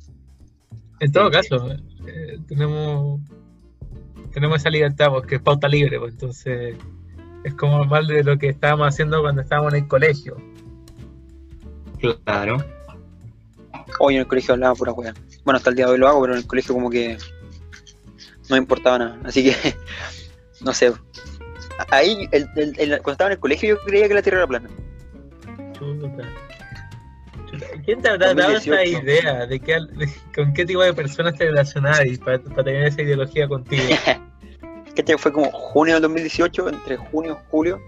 En 0.99 1.11
todo 1.11 1.29
caso, 1.31 1.69
eh, 2.07 2.37
tenemos 2.47 3.21
tenemos 4.33 4.57
esa 4.57 4.69
libertad 4.69 5.09
porque 5.09 5.35
es 5.35 5.41
pauta 5.41 5.67
libre, 5.67 5.97
pues, 5.99 6.13
entonces 6.13 6.75
es 7.43 7.53
como 7.53 7.85
más 7.85 8.07
de 8.07 8.23
lo 8.23 8.37
que 8.37 8.49
estábamos 8.49 8.87
haciendo 8.89 9.21
cuando 9.21 9.41
estábamos 9.41 9.73
en 9.73 9.83
el 9.83 9.87
colegio. 9.87 10.35
Claro. 12.25 12.57
Hoy 13.99 14.15
en 14.15 14.21
el 14.21 14.27
colegio 14.27 14.53
hablaba 14.55 14.75
pura 14.75 14.91
wea. 14.91 15.13
Bueno, 15.45 15.57
hasta 15.57 15.69
el 15.69 15.75
día 15.77 15.85
de 15.85 15.93
hoy 15.93 15.97
lo 15.99 16.07
hago, 16.07 16.21
pero 16.21 16.33
en 16.33 16.39
el 16.39 16.47
colegio 16.47 16.73
como 16.73 16.89
que 16.89 17.17
no 18.49 18.55
me 18.55 18.57
importaba 18.57 18.97
nada. 18.99 19.19
Así 19.23 19.43
que, 19.43 19.55
no 20.61 20.73
sé. 20.73 20.91
Ahí, 21.91 22.27
el- 22.31 22.49
el- 22.55 22.79
el- 22.79 22.89
cuando 23.01 23.11
estaba 23.11 23.29
en 23.29 23.33
el 23.33 23.39
colegio, 23.39 23.75
yo 23.75 23.81
creía 23.85 24.07
que 24.07 24.13
la 24.15 24.21
Tierra 24.21 24.39
era 24.39 24.47
plana. 24.47 24.69
Chuta. 25.73 26.23
¿Quién 27.85 28.01
te 28.01 28.09
habrá 28.09 28.33
dado 28.33 28.57
esa 28.57 28.71
2018. 28.71 29.03
idea 29.03 29.45
de, 29.45 29.59
qué, 29.59 29.73
de 29.73 30.09
con 30.35 30.53
qué 30.53 30.65
tipo 30.65 30.81
de 30.81 30.93
personas 30.93 31.35
te 31.35 31.45
relacionas 31.45 32.01
para, 32.23 32.39
para 32.39 32.63
tener 32.63 32.87
esa 32.87 33.03
ideología 33.03 33.47
contigo? 33.47 33.83
¿Cachai? 34.95 35.17
Fue 35.17 35.31
como 35.31 35.51
junio 35.51 35.95
del 35.95 36.03
2018, 36.03 36.69
entre 36.69 36.97
junio 36.97 37.37
y 37.39 37.49
julio. 37.51 37.81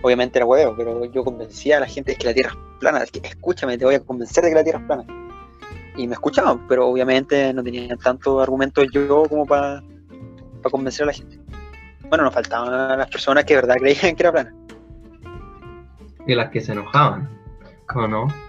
Obviamente 0.00 0.38
era 0.38 0.46
huevo, 0.46 0.74
pero 0.76 1.04
yo 1.04 1.22
convencía 1.22 1.76
a 1.76 1.80
la 1.80 1.86
gente 1.86 2.12
de 2.12 2.18
que 2.18 2.26
la 2.26 2.34
Tierra 2.34 2.50
es 2.50 2.78
plana. 2.78 3.02
Es 3.02 3.10
que, 3.10 3.20
escúchame, 3.26 3.76
te 3.76 3.84
voy 3.84 3.96
a 3.96 4.00
convencer 4.00 4.44
de 4.44 4.50
que 4.50 4.54
la 4.54 4.64
Tierra 4.64 4.78
es 4.78 4.86
plana. 4.86 5.04
Y 5.96 6.06
me 6.06 6.14
escuchaban, 6.14 6.66
pero 6.68 6.86
obviamente 6.86 7.52
no 7.52 7.62
tenían 7.62 7.98
tantos 7.98 8.40
argumentos 8.40 8.86
yo 8.92 9.24
como 9.28 9.44
para 9.44 9.82
convencer 10.70 11.02
a 11.02 11.06
la 11.06 11.12
gente. 11.12 11.38
Bueno, 12.08 12.24
nos 12.24 12.32
faltaban 12.32 12.96
las 12.96 13.08
personas 13.08 13.44
que 13.44 13.54
de 13.54 13.60
verdad 13.60 13.76
creían 13.76 14.16
que 14.16 14.22
era 14.22 14.32
plana. 14.32 14.54
Y 16.26 16.34
las 16.34 16.50
que 16.50 16.60
se 16.60 16.72
enojaban. 16.72 17.28
¿Cómo 17.86 18.06
no? 18.06 18.47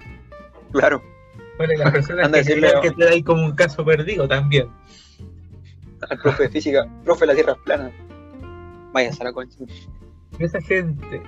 Claro. 0.71 1.01
Bueno, 1.57 1.73
y 1.73 1.77
las 1.77 1.91
personas 1.91 2.25
Anda 2.25 2.39
que 2.39 2.43
decirle 2.45 2.71
que 2.81 2.91
te 2.91 3.05
da 3.05 3.11
ahí 3.11 3.23
como 3.23 3.45
un 3.45 3.53
caso 3.53 3.83
perdido 3.83 4.27
también. 4.27 4.69
Al 6.09 6.17
profe 6.17 6.43
de 6.43 6.49
física, 6.49 6.87
profe, 7.03 7.25
la 7.25 7.35
Tierra 7.35 7.53
es 7.53 7.59
plana. 7.59 7.91
Vaya, 8.93 9.11
a 9.19 9.23
la 9.23 9.33
concha. 9.33 9.57
Esa 10.39 10.61
gente, 10.61 11.21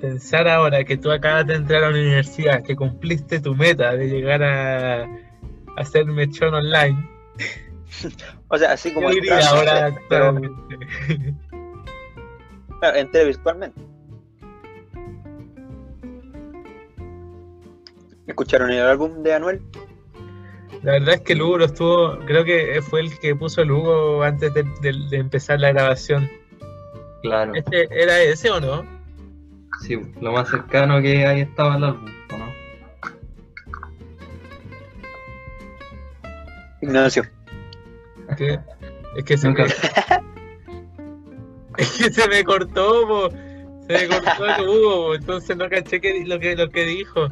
pensar 0.00 0.46
ahora 0.48 0.84
que 0.84 0.98
tú 0.98 1.10
acabas 1.10 1.46
de 1.46 1.54
entrar 1.54 1.84
a 1.84 1.90
la 1.90 1.98
universidad, 1.98 2.62
que 2.62 2.76
cumpliste 2.76 3.40
tu 3.40 3.54
meta 3.54 3.92
de 3.96 4.06
llegar 4.06 4.42
a, 4.42 5.04
a 5.04 5.08
hacer 5.76 6.04
mechón 6.04 6.52
online, 6.52 7.08
O 8.48 8.58
sea, 8.58 8.72
así 8.72 8.92
como 8.92 9.10
yo 9.10 9.16
diría 9.16 9.48
ahora 9.48 9.94
pero 10.08 10.26
actualmente. 10.26 10.78
claro, 12.80 12.96
entré 12.96 13.24
virtualmente. 13.24 13.80
¿Escucharon 18.26 18.70
el 18.70 18.80
álbum 18.82 19.22
de 19.22 19.34
Anuel? 19.34 19.62
La 20.82 20.92
verdad 20.92 21.14
es 21.14 21.20
que 21.22 21.32
el 21.34 21.42
Hugo 21.42 21.58
lo 21.58 21.64
estuvo, 21.66 22.18
creo 22.26 22.44
que 22.44 22.80
fue 22.82 23.00
el 23.00 23.18
que 23.18 23.34
puso 23.34 23.62
el 23.62 23.70
Hugo 23.70 24.22
antes 24.22 24.52
de, 24.54 24.64
de- 24.82 25.06
de 25.10 25.16
empezar 25.16 25.60
la 25.60 25.72
grabación. 25.72 26.30
Claro. 27.22 27.54
¿Este 27.54 27.88
¿Era 27.90 28.20
ese 28.20 28.50
o 28.50 28.60
no? 28.60 28.84
Sí, 29.80 29.98
lo 30.20 30.32
más 30.32 30.48
cercano 30.48 31.00
que 31.00 31.26
hay 31.26 31.40
estaba 31.40 31.76
el 31.76 31.84
álbum, 31.84 32.06
¿o 32.32 32.36
¿no? 32.36 32.52
Ignacio. 36.82 37.24
Que- 38.36 38.58
es 39.16 39.24
que 39.24 39.38
se 39.38 39.46
Nunca. 39.48 39.64
me, 39.64 39.70
es 41.78 41.90
que 41.98 42.10
se 42.12 42.28
me 42.28 42.44
cortó, 42.44 43.06
po. 43.06 43.30
se 43.30 43.92
me 43.92 44.08
cortó 44.08 44.46
el 44.46 44.68
Hugo, 44.68 45.06
po, 45.06 45.14
entonces 45.14 45.56
no 45.56 45.68
caché 45.68 46.00
que, 46.00 46.24
lo, 46.26 46.38
que, 46.38 46.56
lo 46.56 46.68
que 46.70 46.84
dijo. 46.84 47.28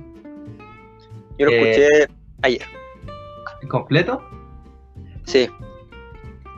Yo 1.43 1.47
lo 1.51 1.53
Eh, 1.53 1.71
escuché 1.71 2.15
ayer. 2.43 2.63
¿Completo? 3.69 4.23
Sí, 5.25 5.49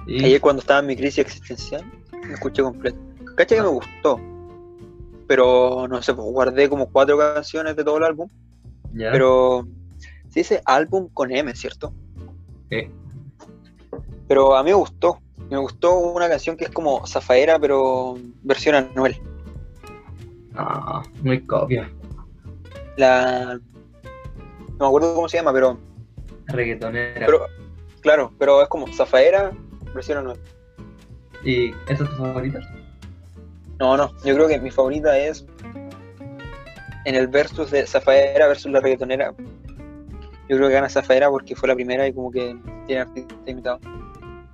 Y 0.07 0.25
ayer 0.25 0.41
cuando 0.41 0.61
estaba 0.61 0.81
en 0.81 0.87
mi 0.87 0.97
crisis 0.97 1.19
existencial, 1.19 1.85
lo 2.13 2.35
escuché 2.35 2.63
completo. 2.63 2.99
Cacha 3.37 3.57
que 3.57 3.63
me 3.63 3.69
gustó. 3.69 4.21
Pero 5.27 5.87
no 5.89 6.03
sé, 6.03 6.13
pues 6.15 6.27
guardé 6.31 6.69
como 6.69 6.91
cuatro 6.91 7.17
canciones 7.19 7.77
de 7.77 7.85
todo 7.85 7.97
el 7.99 8.05
álbum. 8.05 8.29
ya. 8.93 9.11
Pero 9.13 9.67
se 10.29 10.41
dice 10.41 10.61
álbum 10.67 11.09
con 11.15 11.31
M, 11.31 11.55
¿cierto? 11.55 11.93
Sí. 12.71 12.91
Pero 14.29 14.57
a 14.57 14.63
mí 14.63 14.71
me 14.71 14.75
gustó. 14.77 15.19
Me 15.51 15.59
gustó 15.59 15.97
una 15.99 16.29
canción 16.29 16.57
que 16.57 16.65
es 16.65 16.71
como 16.71 17.07
Zafaera, 17.07 17.59
pero 17.59 18.17
versión 18.43 18.75
Anuel. 18.75 19.17
Ah, 20.57 21.03
muy 21.23 21.41
copia. 21.47 21.91
La. 22.97 23.59
No 24.79 24.81
me 24.81 24.87
acuerdo 24.87 25.15
cómo 25.15 25.29
se 25.29 25.39
llama, 25.39 25.53
pero. 25.53 25.79
Reggaetonera. 26.47 27.27
pero 27.27 27.47
claro, 28.01 28.33
pero 28.39 28.63
es 28.63 28.69
como 28.69 28.87
Zafaera, 28.93 29.53
versión 29.95 30.19
Anuel. 30.19 30.39
¿Y 31.45 31.71
esa 31.89 32.05
es 32.05 32.11
tu 32.11 32.17
favorita? 32.17 32.61
No, 33.79 33.97
no, 33.97 34.11
yo 34.25 34.35
creo 34.35 34.49
que 34.49 34.61
mi 34.61 34.71
favorita 34.71 35.17
es 35.19 35.47
en 37.05 37.15
el 37.15 37.29
versus 37.29 37.71
de 37.71 37.87
Zafaera 37.87 38.47
versus 38.49 38.71
la 38.73 38.81
reggaetonera. 38.81 39.35
Yo 40.49 40.57
creo 40.57 40.69
que 40.69 40.75
gana 40.75 40.89
Zafaera 40.89 41.31
porque 41.31 41.57
fue 41.57 41.69
la 41.69 41.75
primera 41.75 42.07
y 42.07 42.13
como 42.13 42.31
que 42.31 42.57
tiene 42.87 43.03
artista 43.03 43.35
invitado. 43.47 43.81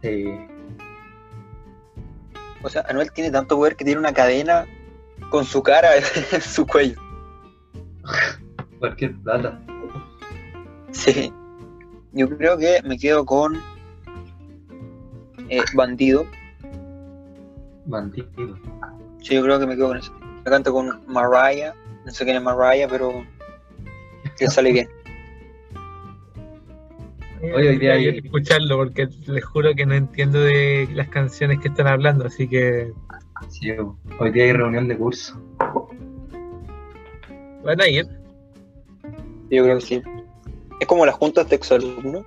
Sí. 0.03 0.27
O 2.63 2.69
sea, 2.69 2.85
Anuel 2.89 3.11
tiene 3.13 3.31
tanto 3.31 3.57
poder 3.57 3.77
que 3.77 3.85
tiene 3.85 3.99
una 3.99 4.13
cadena 4.13 4.67
con 5.31 5.45
su 5.45 5.63
cara 5.63 5.91
en 6.33 6.41
su 6.41 6.67
cuello. 6.67 7.01
Cualquier 8.79 9.17
plata. 9.23 9.61
Sí. 10.93 11.33
Yo 12.13 12.29
creo 12.37 12.59
que 12.59 12.81
me 12.85 12.99
quedo 12.99 13.25
con 13.25 13.57
eh, 15.49 15.61
Bandido. 15.75 16.27
Bandido. 17.87 18.29
Sí, 19.23 19.35
yo 19.35 19.43
creo 19.43 19.59
que 19.61 19.67
me 19.67 19.77
quedo 19.77 19.89
con 19.89 19.99
eso. 19.99 20.13
La 20.45 20.51
canta 20.51 20.71
con 20.71 21.01
Mariah. 21.07 21.75
No 22.05 22.11
sé 22.13 22.25
quién 22.25 22.37
es 22.37 22.43
Mariah, 22.43 22.89
pero 22.89 23.25
le 24.41 24.47
sale 24.51 24.73
bien. 24.73 24.89
Hoy- 27.43 27.69
hoy 27.69 27.79
día 27.79 27.93
Hay 27.95 28.07
hay- 28.07 28.21
que 28.21 28.27
escucharlo 28.27 28.77
porque 28.77 29.09
les 29.27 29.45
juro 29.45 29.75
que 29.75 29.87
no 29.87 29.95
entiendo 29.95 30.41
de 30.41 30.89
las 30.93 31.09
canciones 31.09 31.59
que 31.61 31.69
están 31.69 31.87
hablando, 31.87 32.27
así 32.27 32.47
que 32.49 32.93
Sí, 33.49 33.71
hoy 34.19 34.31
día 34.31 34.45
hay 34.45 34.53
reunión 34.53 34.87
de 34.89 34.97
curso. 34.99 35.41
van 37.65 37.81
a 37.81 37.89
ir. 37.89 38.07
Yo 39.51 39.65
creo 39.65 39.77
que 39.79 39.81
sí. 39.85 40.03
Es 40.81 40.87
como 40.87 41.07
las 41.07 41.15
juntas 41.15 41.49
de 41.49 41.57
exalumnos, 41.57 42.25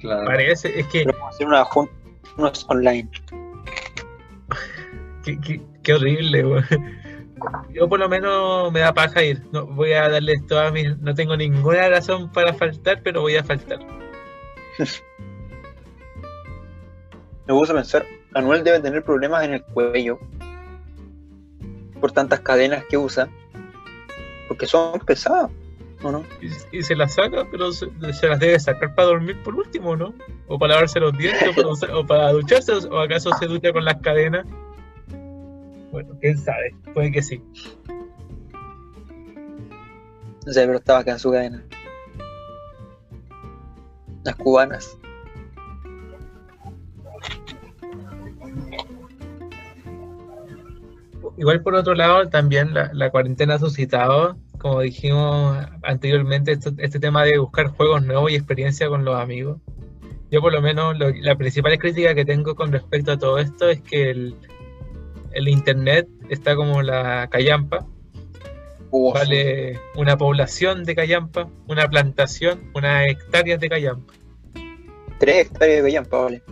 Claro. 0.00 0.26
Parece, 0.26 0.78
es 0.78 0.86
que 0.88 1.00
pero 1.04 1.12
vamos 1.18 1.26
a 1.26 1.34
hacer 1.34 1.46
una 1.46 1.64
junta 1.64 1.92
online. 2.68 3.10
qué, 5.24 5.40
qué- 5.40 5.60
qué 5.82 5.94
horrible, 5.94 6.46
weón. 6.46 6.64
Yo 7.72 7.88
por 7.88 7.98
lo 7.98 8.08
menos 8.08 8.72
me 8.72 8.80
da 8.80 8.92
paja 8.94 9.22
ir. 9.22 9.42
No, 9.52 9.66
voy 9.66 9.92
a 9.92 10.08
darles 10.08 10.46
todas 10.46 10.72
mis. 10.72 10.96
No 10.98 11.14
tengo 11.14 11.36
ninguna 11.36 11.88
razón 11.88 12.30
para 12.32 12.52
faltar, 12.54 13.02
pero 13.02 13.20
voy 13.22 13.36
a 13.36 13.44
faltar. 13.44 13.78
Me 17.46 17.54
puse 17.54 17.72
a 17.72 17.76
pensar, 17.76 18.04
Anuel 18.34 18.64
debe 18.64 18.80
tener 18.80 19.04
problemas 19.04 19.44
en 19.44 19.54
el 19.54 19.62
cuello 19.62 20.18
por 22.00 22.10
tantas 22.12 22.40
cadenas 22.40 22.84
que 22.86 22.96
usa, 22.98 23.28
porque 24.48 24.66
son 24.66 24.98
pesadas, 25.00 25.50
¿o 26.02 26.12
no? 26.12 26.24
Y, 26.40 26.78
y 26.78 26.82
se 26.82 26.94
las 26.94 27.14
saca, 27.14 27.46
pero 27.50 27.72
se, 27.72 27.88
se 28.12 28.28
las 28.28 28.38
debe 28.38 28.58
sacar 28.60 28.94
para 28.94 29.08
dormir 29.08 29.42
por 29.42 29.54
último, 29.54 29.96
¿no? 29.96 30.14
O 30.48 30.58
para 30.58 30.74
lavarse 30.74 31.00
los 31.00 31.16
dientes, 31.16 31.48
o 31.56 31.74
para, 31.74 31.98
o 31.98 32.06
para 32.06 32.32
ducharse, 32.32 32.72
o 32.72 33.00
acaso 33.00 33.30
se 33.38 33.46
ducha 33.46 33.72
con 33.72 33.84
las 33.84 33.96
cadenas. 33.96 34.46
Bueno, 35.92 36.16
quién 36.20 36.36
sabe, 36.36 36.74
puede 36.92 37.10
que 37.10 37.22
sí. 37.22 37.42
No 40.46 40.52
sé, 40.52 40.64
pero 40.66 40.78
estaba 40.78 41.00
acá 41.00 41.12
en 41.12 41.18
su 41.18 41.32
cadena. 41.32 41.64
Las 44.22 44.36
cubanas. 44.36 44.96
Igual 51.38 51.62
por 51.62 51.74
otro 51.74 51.94
lado, 51.94 52.28
también 52.28 52.72
la, 52.72 52.90
la 52.94 53.10
cuarentena 53.10 53.54
ha 53.54 53.58
suscitado, 53.58 54.36
como 54.58 54.80
dijimos 54.80 55.58
anteriormente, 55.82 56.52
esto- 56.52 56.72
este 56.78 56.98
tema 56.98 57.24
de 57.24 57.38
buscar 57.38 57.68
juegos 57.68 58.04
nuevos 58.04 58.30
y 58.30 58.34
experiencia 58.36 58.88
con 58.88 59.04
los 59.04 59.18
amigos. 59.20 59.58
Yo 60.30 60.40
por 60.40 60.52
lo 60.52 60.60
menos 60.60 60.98
lo- 60.98 61.10
la 61.10 61.36
principal 61.36 61.78
crítica 61.78 62.14
que 62.14 62.24
tengo 62.24 62.54
con 62.54 62.72
respecto 62.72 63.12
a 63.12 63.18
todo 63.18 63.38
esto 63.38 63.68
es 63.70 63.80
que 63.82 64.10
el, 64.10 64.34
el 65.32 65.48
internet 65.48 66.08
está 66.28 66.56
como 66.56 66.82
la 66.82 67.28
callampa, 67.30 67.86
Uf, 68.90 69.14
vale 69.14 69.78
una 69.96 70.16
población 70.16 70.84
de 70.84 70.94
callampa, 70.94 71.48
una 71.68 71.88
plantación, 71.88 72.70
unas 72.74 73.06
hectáreas 73.08 73.60
de 73.60 73.68
callampa. 73.68 74.12
Tres 75.18 75.46
hectáreas 75.46 75.82
de 75.84 75.90
callampa, 75.90 76.16
vale. 76.22 76.42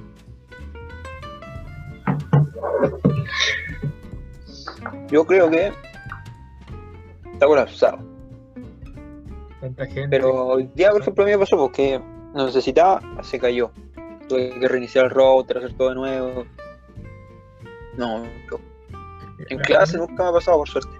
Yo 5.10 5.24
creo 5.26 5.50
que 5.50 5.72
está 7.44 7.46
colapsado. 7.46 7.98
Tanta 9.60 9.86
gente. 9.86 10.08
Pero 10.10 10.46
hoy 10.46 10.68
día, 10.74 10.90
por 10.90 11.00
ejemplo, 11.02 11.24
a 11.24 11.26
mí 11.26 11.32
me 11.32 11.38
pasó 11.38 11.56
porque 11.56 12.00
no 12.34 12.46
necesitaba, 12.46 13.00
se 13.22 13.38
cayó. 13.38 13.70
Tuve 14.28 14.58
que 14.58 14.68
reiniciar 14.68 15.06
el 15.06 15.10
router, 15.10 15.58
hacer 15.58 15.74
todo 15.74 15.90
de 15.90 15.94
nuevo. 15.94 16.46
No, 17.96 18.24
yo- 18.50 18.60
en 19.48 19.58
La- 19.58 19.62
clase 19.64 19.98
nunca 19.98 20.22
me 20.24 20.28
ha 20.30 20.32
pasado, 20.32 20.58
por 20.58 20.68
suerte. 20.68 20.90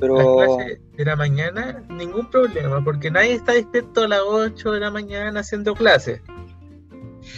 Pero 0.00 0.36
clases 0.36 0.80
de 0.96 1.04
la 1.04 1.14
mañana, 1.16 1.82
ningún 1.88 2.28
problema, 2.28 2.82
porque 2.82 3.10
nadie 3.12 3.34
está 3.34 3.52
despierto 3.52 4.02
a 4.04 4.08
las 4.08 4.20
8 4.24 4.72
de 4.72 4.80
la 4.80 4.90
mañana 4.90 5.40
haciendo 5.40 5.74
clases. 5.74 6.20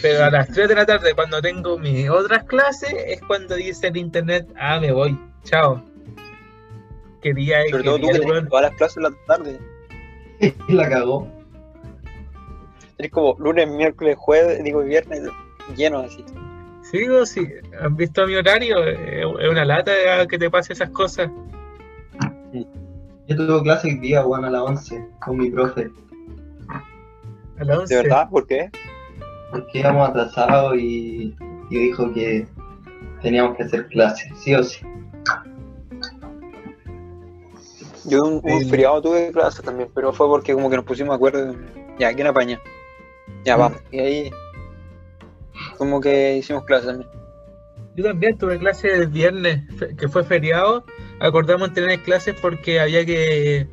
Pero 0.01 0.25
a 0.25 0.31
las 0.31 0.47
3 0.49 0.67
de 0.67 0.75
la 0.75 0.85
tarde, 0.85 1.13
cuando 1.13 1.39
tengo 1.41 1.77
mis 1.77 2.09
otras 2.09 2.43
clases, 2.45 2.93
es 2.93 3.21
cuando 3.21 3.55
dice 3.55 3.87
el 3.87 3.97
internet, 3.97 4.47
ah, 4.59 4.79
me 4.79 4.91
voy, 4.91 5.17
chao. 5.43 5.83
Quería, 7.27 7.57
sobre 7.69 7.83
todo 7.83 7.99
tú 7.99 8.07
que 8.07 8.19
tenés 8.19 8.47
todas 8.47 8.63
las 8.63 8.75
clases 8.75 8.97
en 8.97 9.03
la 9.03 9.11
tarde. 9.25 9.59
La 10.69 10.89
cagó. 10.89 11.27
Tenés 12.95 13.11
como 13.11 13.35
lunes, 13.39 13.67
miércoles, 13.69 14.15
jueves, 14.17 14.63
digo 14.63 14.81
viernes, 14.81 15.23
lleno 15.75 15.99
así. 15.99 16.23
Sigo, 16.83 17.25
sí, 17.25 17.45
¿han 17.81 17.97
visto 17.97 18.25
mi 18.25 18.35
horario? 18.35 18.81
Es 18.85 19.49
una 19.49 19.65
lata 19.65 19.91
que 20.29 20.39
te 20.39 20.49
pase 20.49 20.71
esas 20.71 20.89
cosas. 20.91 21.29
Yo 23.27 23.35
tuve 23.35 23.61
clase 23.63 23.89
el 23.89 23.99
día, 23.99 24.25
weón, 24.25 24.45
a 24.45 24.49
las 24.49 24.61
11 24.61 25.05
con 25.19 25.37
mi 25.37 25.49
profe. 25.49 25.91
A 27.59 27.63
las 27.65 27.79
11. 27.79 27.93
¿De 27.93 28.03
verdad? 28.03 28.29
¿Por 28.29 28.47
qué? 28.47 28.71
Porque 29.51 29.79
íbamos 29.79 30.09
atrasados 30.09 30.77
y, 30.77 31.35
y 31.69 31.77
dijo 31.77 32.13
que 32.13 32.47
teníamos 33.21 33.57
que 33.57 33.63
hacer 33.63 33.87
clases, 33.87 34.31
sí 34.39 34.55
o 34.55 34.63
sí. 34.63 34.79
Yo 38.07 38.23
un, 38.23 38.41
un 38.43 38.61
Sí. 38.63 38.69
feriado 38.69 39.01
tuve 39.01 39.31
clase 39.31 39.61
también, 39.61 39.89
pero 39.93 40.13
fue 40.13 40.27
porque 40.27 40.53
como 40.53 40.69
que 40.69 40.77
nos 40.77 40.85
pusimos 40.85 41.11
de 41.11 41.15
acuerdo. 41.15 41.55
Ya, 41.99 42.13
¿quién 42.13 42.27
apaña? 42.27 42.59
Ya, 43.43 43.55
Mm. 43.55 43.59
vamos. 43.59 43.79
Y 43.91 43.99
ahí 43.99 44.31
como 45.77 45.99
que 46.01 46.37
hicimos 46.37 46.63
clase 46.65 46.87
también. 46.87 47.09
Yo 47.95 48.03
también 48.03 48.37
tuve 48.37 48.59
clase 48.59 48.93
el 48.93 49.07
viernes, 49.07 49.63
que 49.97 50.07
fue 50.07 50.23
feriado. 50.23 50.85
Acordamos 51.19 51.69
en 51.69 51.73
tener 51.73 51.99
clases 52.01 52.35
porque 52.39 52.79
había 52.79 53.03
que 53.05 53.67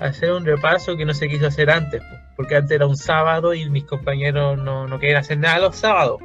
hacer 0.00 0.32
un 0.32 0.44
repaso 0.44 0.96
que 0.96 1.04
no 1.04 1.14
se 1.14 1.28
quiso 1.28 1.46
hacer 1.46 1.70
antes, 1.70 2.00
po, 2.00 2.16
porque 2.36 2.56
antes 2.56 2.72
era 2.72 2.86
un 2.88 2.96
sábado 2.96 3.54
y 3.54 3.70
mis 3.70 3.84
compañeros 3.84 4.58
no, 4.58 4.88
no 4.88 4.98
querían 4.98 5.20
hacer 5.20 5.38
nada 5.38 5.60
los 5.60 5.76
sábados. 5.76 6.20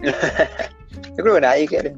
Yo 0.02 1.24
creo 1.24 1.34
que 1.36 1.40
nadie 1.40 1.66
quiere. 1.66 1.94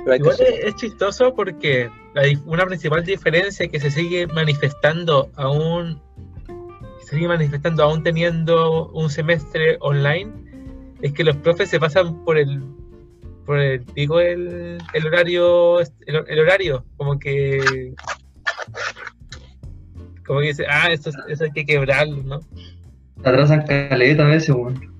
Igual 0.00 0.36
es, 0.40 0.64
es 0.64 0.74
chistoso 0.76 1.34
porque 1.34 1.90
una 2.46 2.66
principal 2.66 3.04
diferencia 3.04 3.68
que 3.68 3.80
se 3.80 3.90
sigue 3.90 4.26
manifestando 4.26 5.30
aún, 5.36 6.00
se 7.00 7.16
sigue 7.16 7.28
manifestando 7.28 7.84
aún 7.84 8.02
teniendo 8.02 8.88
un 8.90 9.10
semestre 9.10 9.76
online, 9.80 10.30
es 11.02 11.12
que 11.12 11.24
los 11.24 11.36
profes 11.36 11.70
se 11.70 11.78
pasan 11.78 12.24
por 12.24 12.38
el 12.38 12.62
por 13.44 13.58
el 13.58 13.84
digo 13.94 14.20
el, 14.20 14.78
el 14.92 15.06
horario 15.06 15.80
el, 15.80 15.88
el 16.06 16.38
horario 16.40 16.84
como 16.98 17.18
que 17.18 17.94
como 20.26 20.40
que 20.40 20.48
dice 20.48 20.66
ah 20.68 20.92
eso, 20.92 21.10
eso 21.28 21.44
hay 21.44 21.52
que 21.52 21.64
quebrarlo 21.64 22.22
no 22.24 22.40
Se 22.42 23.28
atrasan 23.28 23.62
caleta 23.66 24.26
a 24.26 24.28
veces, 24.28 24.50
weón. 24.54 24.97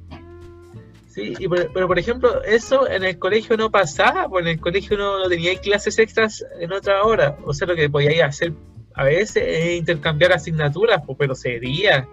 Sí, 1.19 1.35
y 1.39 1.49
por- 1.49 1.73
pero 1.73 1.89
por 1.89 1.99
ejemplo, 1.99 2.43
eso 2.45 2.89
en 2.89 3.03
el 3.05 3.19
colegio 3.19 3.57
no 3.57 3.71
pasaba, 3.71 4.29
pues 4.29 4.45
en 4.45 4.53
el 4.53 4.61
colegio 4.61 4.97
no, 4.97 5.19
no 5.19 5.29
tenía 5.29 5.59
clases 5.61 5.99
extras 5.99 6.45
en 6.61 6.73
otra 6.73 7.03
hora. 7.03 7.37
O 7.45 7.53
sea, 7.53 7.67
lo 7.67 7.75
que 7.75 7.91
podía 7.91 8.27
hacer 8.27 8.53
a 8.95 9.05
veces 9.05 9.43
es 9.47 9.77
intercambiar 9.79 10.33
asignaturas, 10.33 11.03
pues, 11.05 11.17
pero 11.19 11.35
sería. 11.35 12.07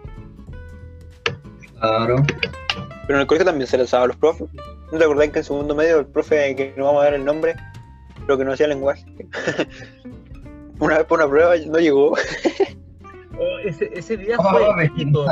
Claro. 1.79 2.23
Pero 3.07 3.17
en 3.17 3.21
el 3.21 3.27
colegio 3.27 3.45
también 3.45 3.67
se 3.67 3.77
les 3.77 3.91
daba 3.91 4.05
a 4.05 4.07
los 4.07 4.17
profes. 4.17 4.47
¿No 4.91 4.97
te 4.97 5.03
acordás 5.03 5.29
que 5.29 5.39
en 5.39 5.45
segundo 5.45 5.75
medio 5.75 5.99
el 5.99 6.05
profe 6.07 6.55
que 6.55 6.73
no 6.77 6.85
vamos 6.85 7.01
a 7.01 7.05
dar 7.05 7.13
el 7.15 7.25
nombre, 7.25 7.55
pero 8.25 8.37
que 8.37 8.45
no 8.45 8.53
hacía 8.53 8.67
lenguaje? 8.67 9.05
una 10.79 10.97
vez 10.97 11.05
por 11.05 11.19
una 11.19 11.29
prueba 11.29 11.55
no 11.67 11.79
llegó. 11.79 12.15
Oh, 13.37 13.59
ese, 13.65 13.89
ese 13.93 14.17
día 14.17 14.37
Oh, 14.39 14.43
fue 14.73 14.85
épico. 14.85 15.25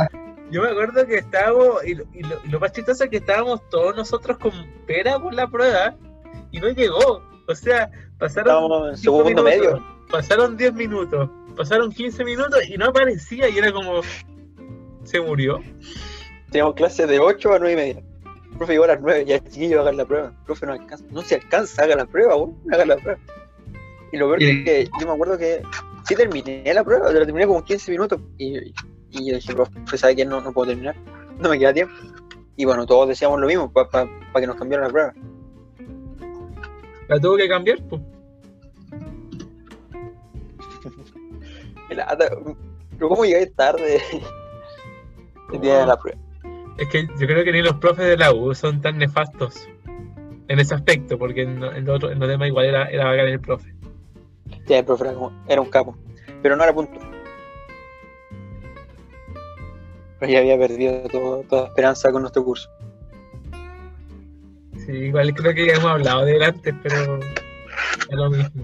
Yo 0.53 0.61
me 0.61 0.69
acuerdo 0.69 1.05
que 1.07 1.15
estábamos, 1.17 1.83
y, 1.85 1.95
lo- 1.95 2.05
y 2.13 2.21
lo, 2.23 2.39
y 2.45 2.49
lo 2.49 2.59
más 2.59 2.71
chistoso 2.71 3.03
es 3.03 3.09
que 3.09 3.17
estábamos 3.17 3.67
todos 3.69 3.95
nosotros 3.95 4.37
con 4.37 4.51
pera 4.87 5.19
por 5.19 5.33
la 5.33 5.47
prueba 5.47 5.95
y 6.51 6.59
no 6.59 6.69
llegó. 6.69 7.21
O 7.47 7.55
sea, 7.55 7.89
pasaron 8.19 8.95
segundo 8.95 9.25
minutos, 9.43 9.43
medio. 9.45 9.83
pasaron 10.09 10.55
10 10.55 10.73
minutos, 10.75 11.29
pasaron 11.57 11.91
15 11.91 12.23
minutos 12.23 12.59
y 12.69 12.77
no 12.77 12.85
aparecía 12.85 13.49
y 13.49 13.57
era 13.57 13.71
como, 13.73 14.01
se 15.03 15.19
murió. 15.19 15.59
Teníamos 16.51 16.75
clases 16.75 17.07
de 17.09 17.19
8 17.19 17.53
a 17.53 17.59
9 17.59 17.73
y 17.73 17.75
media. 17.75 18.03
Profe 18.57 18.73
llegó 18.73 18.83
a 18.85 18.87
las 18.89 19.01
9, 19.01 19.25
ya 19.25 19.35
el 19.35 19.43
chiquillo 19.43 19.81
haga 19.81 19.91
la 19.91 20.05
prueba. 20.05 20.31
Profe 20.45 20.65
no 20.67 20.73
alcanza. 20.73 21.03
No 21.09 21.21
se 21.23 21.35
alcanza, 21.35 21.83
haga 21.83 21.95
la 21.95 22.05
prueba, 22.05 22.35
weón, 22.35 22.55
haga 22.71 22.85
la 22.85 22.95
prueba. 22.97 23.19
Y 24.11 24.17
lo 24.17 24.27
peor 24.27 24.43
Y- 24.43 24.49
es 24.49 24.63
que 24.63 24.89
yo 25.01 25.07
me 25.07 25.13
acuerdo 25.13 25.37
que 25.39 25.63
sí 26.05 26.15
terminé 26.15 26.71
la 26.71 26.83
prueba, 26.83 27.11
la 27.11 27.25
terminé 27.25 27.47
como 27.47 27.63
15 27.65 27.89
minutos. 27.91 28.21
Y, 28.37 28.71
y 29.13 29.29
yo 29.29 29.35
dije, 29.35 29.53
profe, 29.53 29.97
¿sabe 29.97 30.15
que 30.15 30.25
no, 30.25 30.41
no 30.41 30.51
puedo 30.51 30.69
terminar? 30.69 30.95
No 31.39 31.49
me 31.49 31.59
queda 31.59 31.73
tiempo. 31.73 31.93
Y 32.55 32.65
bueno, 32.65 32.85
todos 32.85 33.07
decíamos 33.07 33.39
lo 33.39 33.47
mismo, 33.47 33.71
para 33.71 34.07
que 34.35 34.47
nos 34.47 34.55
cambiaran 34.55 34.87
la 34.87 34.91
prueba. 34.91 35.13
La 37.07 37.19
tuvo 37.19 37.37
que 37.37 37.47
cambiar, 37.47 37.79
pues. 37.87 38.01
Qué 41.89 41.95
Pero 42.97 43.09
¿cómo 43.09 43.25
llegáis 43.25 43.53
tarde 43.55 44.01
el 45.53 45.61
día 45.61 45.79
de 45.79 45.85
la 45.87 45.97
prueba? 45.97 46.19
Es 46.77 46.87
que 46.89 47.05
yo 47.19 47.27
creo 47.27 47.43
que 47.43 47.51
ni 47.51 47.61
los 47.61 47.75
profes 47.75 48.05
de 48.05 48.17
la 48.17 48.33
U 48.33 48.53
son 48.55 48.81
tan 48.81 48.97
nefastos 48.97 49.67
en 50.47 50.59
ese 50.59 50.73
aspecto, 50.73 51.17
porque 51.17 51.43
en, 51.43 51.63
en, 51.63 51.85
lo 51.85 51.93
otro, 51.93 52.11
en 52.11 52.19
los 52.19 52.27
demás 52.27 52.47
igual 52.47 52.65
era, 52.65 52.85
era 52.85 53.05
bacán 53.05 53.27
el 53.27 53.39
profe. 53.39 53.73
Ya, 54.67 54.79
el 54.79 54.85
profe 54.85 55.05
era, 55.05 55.13
como- 55.13 55.31
era 55.47 55.61
un 55.61 55.69
capo. 55.69 55.95
Pero 56.41 56.55
no 56.55 56.63
era 56.63 56.73
punto. 56.73 56.99
Pero 60.23 60.31
ya 60.33 60.39
había 60.39 60.57
perdido 60.57 61.01
todo- 61.09 61.43
toda 61.49 61.67
esperanza 61.67 62.09
con 62.13 62.21
nuestro 62.21 62.45
curso. 62.45 62.69
Sí, 64.85 64.91
igual 64.93 65.33
creo 65.33 65.53
que 65.53 65.65
ya 65.67 65.73
hemos 65.73 65.91
hablado 65.91 66.23
de 66.25 66.35
él 66.37 66.43
antes, 66.43 66.73
pero 66.81 67.19
es 67.19 68.15
lo 68.15 68.29
mismo. 68.29 68.63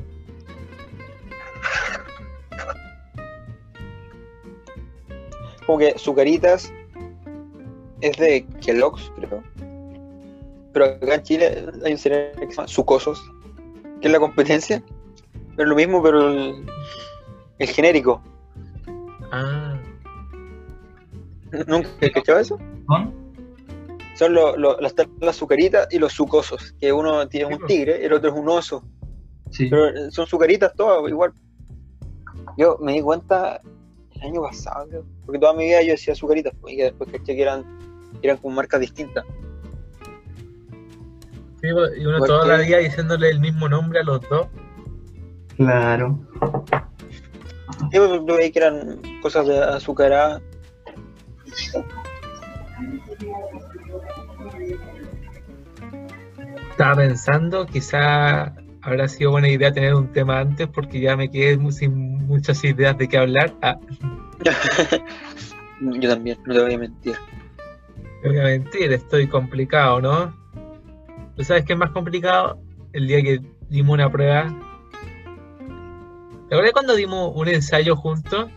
Como 5.66 5.78
que 5.80 5.96
Zucaritas 5.98 6.74
es 8.02 8.18
de 8.18 8.46
Kellogg's, 8.62 9.12
creo. 9.16 9.44
Pero 10.74 10.86
acá 10.86 11.16
en 11.16 11.24
Chile 11.24 11.66
hay 11.86 11.92
un 11.94 11.98
cereal 11.98 12.32
que 12.40 12.48
se 12.48 12.56
llama 12.56 12.68
Sucosos, 12.68 13.22
que 14.02 14.08
es 14.08 14.12
la 14.12 14.20
competencia. 14.20 14.84
Pero 15.56 15.70
lo 15.70 15.76
mismo, 15.76 16.02
pero 16.02 16.30
el, 16.32 16.66
el 17.60 17.68
genérico. 17.68 18.22
Ah, 19.32 19.69
¿Nunca 21.68 21.88
has 21.98 22.04
escuchado 22.04 22.40
eso? 22.40 22.58
¿Con? 22.86 23.14
Son 24.16 24.34
lo- 24.34 24.58
lo- 24.58 24.80
las, 24.82 24.94
las 25.22 25.36
Zucaritas 25.38 25.88
y 25.92 25.98
los 26.00 26.14
Sucosos. 26.14 26.74
Que 26.80 26.92
uno 26.92 27.28
tiene 27.28 27.46
un 27.48 27.58
pues. 27.60 27.68
tigre 27.68 28.00
y 28.02 28.06
el 28.06 28.14
otro 28.14 28.32
es 28.32 28.36
un 28.38 28.50
oso. 28.50 28.84
Sí. 29.52 29.68
Pero 29.70 29.88
eh, 29.88 30.12
son 30.12 30.28
Zucaritas 30.28 30.74
todas 30.76 31.10
igual. 31.10 31.32
Yo 32.58 32.78
me 32.82 32.94
di 32.94 33.02
cuenta 33.02 33.62
el 34.16 34.22
año 34.22 34.42
pasado, 34.42 34.88
creo. 34.90 35.06
Porque 35.26 35.40
toda 35.40 35.54
mi 35.54 35.66
vida 35.66 35.82
yo 35.82 35.92
decía 35.92 36.14
Zucaritas. 36.16 36.54
pues, 36.60 36.74
Y 36.74 36.78
después 36.78 37.10
caché 37.12 37.36
que 37.36 37.42
eran, 37.42 37.64
eran 38.22 38.38
con 38.38 38.54
marcas 38.54 38.82
distintas. 38.82 39.24
sí, 41.62 41.68
pues, 41.74 41.92
y 41.98 42.06
uno 42.06 42.18
¿Por 42.20 42.28
toda 42.28 42.46
la 42.46 42.58
vida 42.64 42.78
diciéndole 42.78 43.30
el 43.30 43.40
mismo 43.40 43.68
nombre 43.70 44.00
a 44.00 44.04
los 44.04 44.22
dos. 44.30 44.48
Claro. 45.56 46.20
Yo 47.92 48.24
veía 48.26 48.52
que 48.52 48.60
eran 48.60 49.02
cosas 49.22 49.48
de 49.48 49.58
azucarada. 49.64 50.42
Estaba 56.72 56.96
pensando, 56.96 57.66
quizá 57.66 58.54
habrá 58.82 59.08
sido 59.08 59.32
buena 59.32 59.50
idea 59.50 59.72
tener 59.72 59.94
un 59.94 60.12
tema 60.14 60.40
antes 60.40 60.68
porque 60.68 61.02
ya 61.02 61.18
me 61.18 61.30
quedé 61.30 61.60
sin 61.72 62.26
muchas 62.26 62.64
ideas 62.64 62.98
de 62.98 63.08
qué 63.08 63.18
hablar. 63.18 63.54
Ah, 63.62 63.78
yo 65.82 66.10
también, 66.10 66.38
no 66.46 66.54
te 66.54 66.62
voy 66.62 66.74
a 66.74 66.78
mentir. 66.78 67.16
no 68.24 68.30
voy 68.30 68.40
a 68.40 68.44
mentir, 68.44 68.94
estoy 68.94 69.28
complicado, 69.28 70.02
¿no? 70.02 70.34
¿Tú 71.36 71.44
sabes 71.44 71.66
qué 71.66 71.74
es 71.74 71.80
más 71.80 71.92
complicado? 71.92 72.60
El 72.94 73.08
día 73.08 73.22
que 73.22 73.42
dimos 73.70 73.94
una 73.94 74.12
prueba. 74.12 74.48
¿Te 76.48 76.56
acuerdas 76.56 76.74
cuando 76.74 76.96
dimos 76.96 77.32
un 77.36 77.48
ensayo 77.48 77.96
juntos 77.96 78.50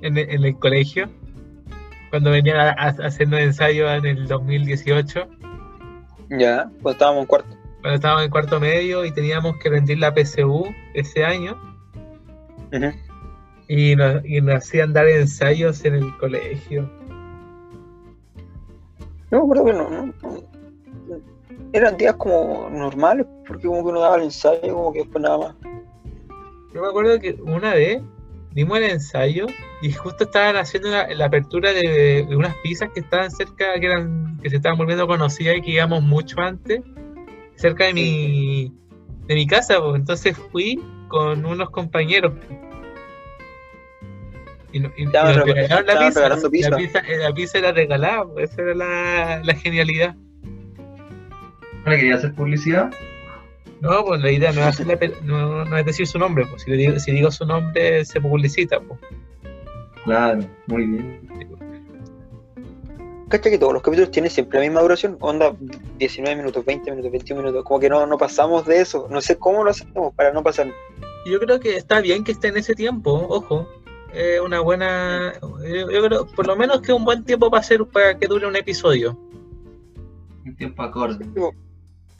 en 0.00 0.16
el 0.16 0.58
colegio? 0.58 1.10
Cuando 2.10 2.30
venían 2.30 2.56
a, 2.58 2.70
a 2.70 2.88
hacernos 2.88 3.40
ensayos 3.40 3.90
en 3.90 4.06
el 4.06 4.26
2018. 4.28 5.26
Ya, 6.30 6.64
cuando 6.82 6.90
estábamos 6.90 7.20
en 7.22 7.26
cuarto. 7.26 7.48
cuando 7.80 7.94
estábamos 7.94 8.24
en 8.24 8.30
cuarto 8.30 8.60
medio 8.60 9.04
y 9.04 9.12
teníamos 9.12 9.56
que 9.58 9.68
rendir 9.70 9.98
la 9.98 10.12
PSU 10.14 10.64
ese 10.94 11.24
año 11.24 11.56
y 13.68 13.94
nos, 13.96 14.24
y 14.24 14.40
nos 14.40 14.56
hacían 14.56 14.92
dar 14.92 15.06
ensayos 15.08 15.84
en 15.84 15.94
el 15.94 16.16
colegio. 16.18 16.90
Me 19.30 19.38
acuerdo 19.38 19.64
que 19.66 19.72
no, 19.72 19.90
no- 19.90 20.06
no- 20.06 20.12
Eran 21.72 21.96
días 21.96 22.14
como 22.16 22.68
normales, 22.70 23.26
porque 23.46 23.66
como 23.66 23.82
que 23.84 23.90
uno 23.90 24.00
daba 24.00 24.16
el 24.16 24.24
ensayo, 24.24 24.74
como 24.74 24.92
que 24.92 25.00
después 25.00 25.22
nada 25.22 25.38
más. 25.38 25.54
Yo 26.74 26.80
me 26.82 26.88
acuerdo 26.88 27.18
que 27.20 27.32
una 27.44 27.74
vez 27.74 28.02
dimos 28.56 28.78
el 28.78 28.84
ensayo 28.84 29.46
y 29.82 29.92
justo 29.92 30.24
estaban 30.24 30.56
haciendo 30.56 30.88
la, 30.90 31.06
la 31.14 31.26
apertura 31.26 31.72
de, 31.72 32.26
de 32.28 32.34
unas 32.36 32.54
pizzas 32.62 32.88
que 32.92 33.00
estaban 33.00 33.30
cerca, 33.30 33.78
que 33.78 33.86
eran 33.86 34.38
que 34.42 34.50
se 34.50 34.56
estaban 34.56 34.78
volviendo 34.78 35.06
conocidas 35.06 35.58
y 35.58 35.62
que 35.62 35.70
íbamos 35.72 36.02
mucho 36.02 36.40
antes, 36.40 36.80
cerca 37.56 37.84
de 37.84 37.92
mi, 37.94 38.72
de 39.26 39.34
mi 39.34 39.46
casa. 39.46 39.78
pues. 39.80 39.96
Entonces 39.96 40.36
fui 40.50 40.82
con 41.08 41.44
unos 41.46 41.70
compañeros. 41.70 42.32
Y, 44.72 44.78
y- 44.78 44.90
y 44.96 45.04
Estaban 45.04 45.36
nos 45.36 45.46
re- 45.46 45.52
regalaron 45.54 45.86
la 45.86 45.98
pizza. 46.06 46.20
regalando 46.20 46.46
La 46.46 46.50
pizza. 46.50 46.76
pizza, 46.76 46.98
eh, 47.00 47.18
la 47.18 47.32
pizza 47.32 47.58
era 47.58 47.72
regalada, 47.72 48.24
pues, 48.24 48.50
esa 48.50 48.62
era 48.62 48.74
la, 48.74 49.40
la 49.44 49.54
genialidad. 49.54 50.14
¿No 51.84 51.90
le 51.92 51.96
quería 51.98 52.14
hacer 52.16 52.34
publicidad? 52.34 52.90
No, 53.80 54.04
pues 54.04 54.20
la 54.22 54.30
idea 54.30 54.52
no 54.52 54.60
es, 54.62 54.66
hacerle 54.66 55.12
no, 55.22 55.64
no 55.64 55.76
es 55.76 55.84
decir 55.84 56.06
su 56.06 56.18
nombre, 56.18 56.46
pues 56.46 56.62
si, 56.62 56.70
le 56.70 56.76
digo, 56.76 56.98
si 56.98 57.12
digo 57.12 57.30
su 57.30 57.44
nombre 57.44 58.04
se 58.04 58.20
publicita. 58.20 58.80
Pues. 58.80 58.98
Claro, 60.04 60.40
muy 60.66 60.86
bien. 60.86 61.26
¿Cachai 63.28 63.52
que 63.52 63.58
todos 63.58 63.72
los 63.72 63.82
capítulos 63.82 64.12
tienen 64.12 64.30
siempre 64.30 64.60
la 64.60 64.66
misma 64.66 64.80
duración? 64.80 65.16
Onda 65.20 65.52
19 65.98 66.36
minutos, 66.36 66.64
20 66.64 66.90
minutos, 66.92 67.10
21 67.10 67.42
minutos. 67.42 67.64
Como 67.64 67.80
que 67.80 67.88
no, 67.88 68.06
no 68.06 68.16
pasamos 68.16 68.64
de 68.66 68.80
eso. 68.80 69.08
No 69.10 69.20
sé 69.20 69.36
cómo 69.36 69.64
lo 69.64 69.70
hacemos 69.70 70.14
para 70.14 70.32
no 70.32 70.44
pasar. 70.44 70.68
Yo 71.26 71.40
creo 71.40 71.58
que 71.58 71.76
está 71.76 72.00
bien 72.00 72.22
que 72.22 72.32
esté 72.32 72.48
en 72.48 72.56
ese 72.56 72.74
tiempo, 72.74 73.26
ojo. 73.28 73.68
Es 74.14 74.40
una 74.40 74.60
buena. 74.60 75.32
Yo, 75.42 75.90
yo 75.90 76.04
creo, 76.04 76.26
por 76.28 76.46
lo 76.46 76.54
menos 76.54 76.80
que 76.80 76.92
un 76.92 77.04
buen 77.04 77.24
tiempo 77.24 77.50
para 77.50 77.62
hacer 77.62 77.84
para 77.86 78.16
que 78.16 78.28
dure 78.28 78.46
un 78.46 78.54
episodio. 78.54 79.18
Un 80.44 80.54
tiempo 80.56 80.84
acorde. 80.84 81.24
Tipo, 81.24 81.52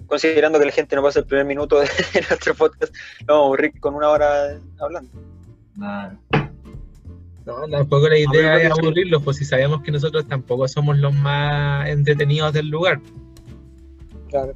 Considerando 0.07 0.59
que 0.59 0.67
la 0.67 0.73
gente 0.73 0.97
no 0.97 1.03
pasa 1.03 1.21
el 1.21 1.27
primer 1.27 1.47
minuto 1.47 1.79
de 1.81 1.87
nuestro 2.29 2.55
podcast, 2.55 2.95
nos 3.21 3.27
vamos 3.27 3.43
a 3.43 3.47
aburrir 3.47 3.81
con 3.81 3.95
una 3.95 4.09
hora 4.09 4.59
hablando. 4.79 5.11
Claro. 5.75 6.19
No, 7.45 7.69
tampoco 7.69 8.09
la 8.09 8.19
idea 8.19 8.57
es 8.57 8.73
aburrirlos, 8.73 9.23
pues 9.23 9.37
si 9.37 9.45
sabemos 9.45 9.83
que 9.83 9.93
nosotros 9.93 10.27
tampoco 10.27 10.67
somos 10.67 10.99
los 10.99 11.15
más 11.15 11.89
entretenidos 11.89 12.53
del 12.53 12.69
lugar. 12.69 13.01
Claro. 14.29 14.55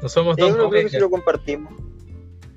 No 0.00 0.08
somos 0.08 0.36
Don 0.36 0.56
Comedia. 0.56 0.88
si 0.88 0.98
lo 0.98 1.10
compartimos. 1.10 1.72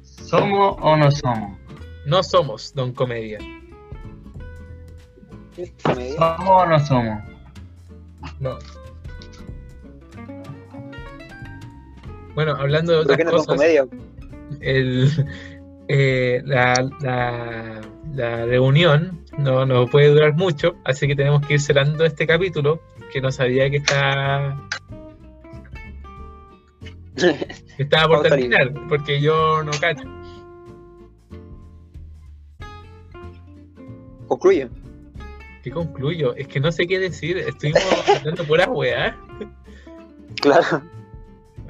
¿Somos 0.03 0.77
o 0.79 0.95
no 0.95 1.11
somos? 1.11 1.57
No 2.05 2.23
somos 2.23 2.73
Don 2.73 2.93
Comedia. 2.93 3.39
Comedia. 5.83 6.15
¿Somos 6.15 6.49
o 6.49 6.65
no 6.65 6.79
somos? 6.85 7.23
No. 8.39 8.57
Bueno, 12.37 12.51
hablando 12.55 12.99
de 12.99 13.05
¿Por 13.07 13.17
qué 13.17 13.23
otras 13.23 13.47
no 13.47 13.55
cosas. 13.55 13.67
el, 14.61 15.09
eh, 15.87 16.39
la, 16.45 16.87
la- 17.01 17.81
la 18.13 18.45
reunión 18.45 19.25
no, 19.39 19.65
no 19.65 19.87
puede 19.87 20.09
durar 20.09 20.35
mucho, 20.35 20.75
así 20.85 21.07
que 21.07 21.15
tenemos 21.15 21.43
que 21.47 21.55
ir 21.55 21.59
cerrando 21.59 22.05
este 22.05 22.27
capítulo, 22.27 22.79
que 23.11 23.21
no 23.21 23.31
sabía 23.31 23.71
que 23.71 23.77
está 23.77 24.55
que 27.15 27.81
estaba 27.83 28.07
por 28.07 28.21
terminar, 28.27 28.71
porque 28.87 29.19
yo 29.19 29.63
no 29.63 29.71
cacho. 29.81 30.07
Concluye. 34.27 34.69
¿Qué 35.63 35.71
concluyo? 35.71 36.35
Es 36.35 36.47
que 36.47 36.59
no 36.59 36.71
sé 36.71 36.85
qué 36.85 36.99
decir, 36.99 37.39
estuvimos 37.39 37.81
hablando 38.15 38.43
puras 38.43 38.67
weá. 38.71 39.17
Claro. 40.39 40.83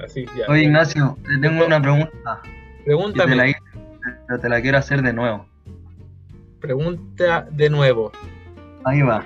Así, 0.04 0.26
ya. 0.36 0.46
Oye, 0.48 0.62
Ignacio, 0.64 1.16
te 1.24 1.38
tengo 1.38 1.66
una 1.66 1.80
pregunta. 1.80 2.40
que 2.42 2.50
te 2.78 2.84
Pregúntame, 2.84 3.36
la 3.36 3.48
hice, 3.48 3.60
pero 4.26 4.40
te 4.40 4.48
la 4.48 4.60
quiero 4.60 4.78
hacer 4.78 5.02
de 5.02 5.12
nuevo. 5.12 5.46
pregunta 6.60 7.46
de 7.50 7.70
nuevo. 7.70 8.12
Ahí 8.84 9.02
va. 9.02 9.24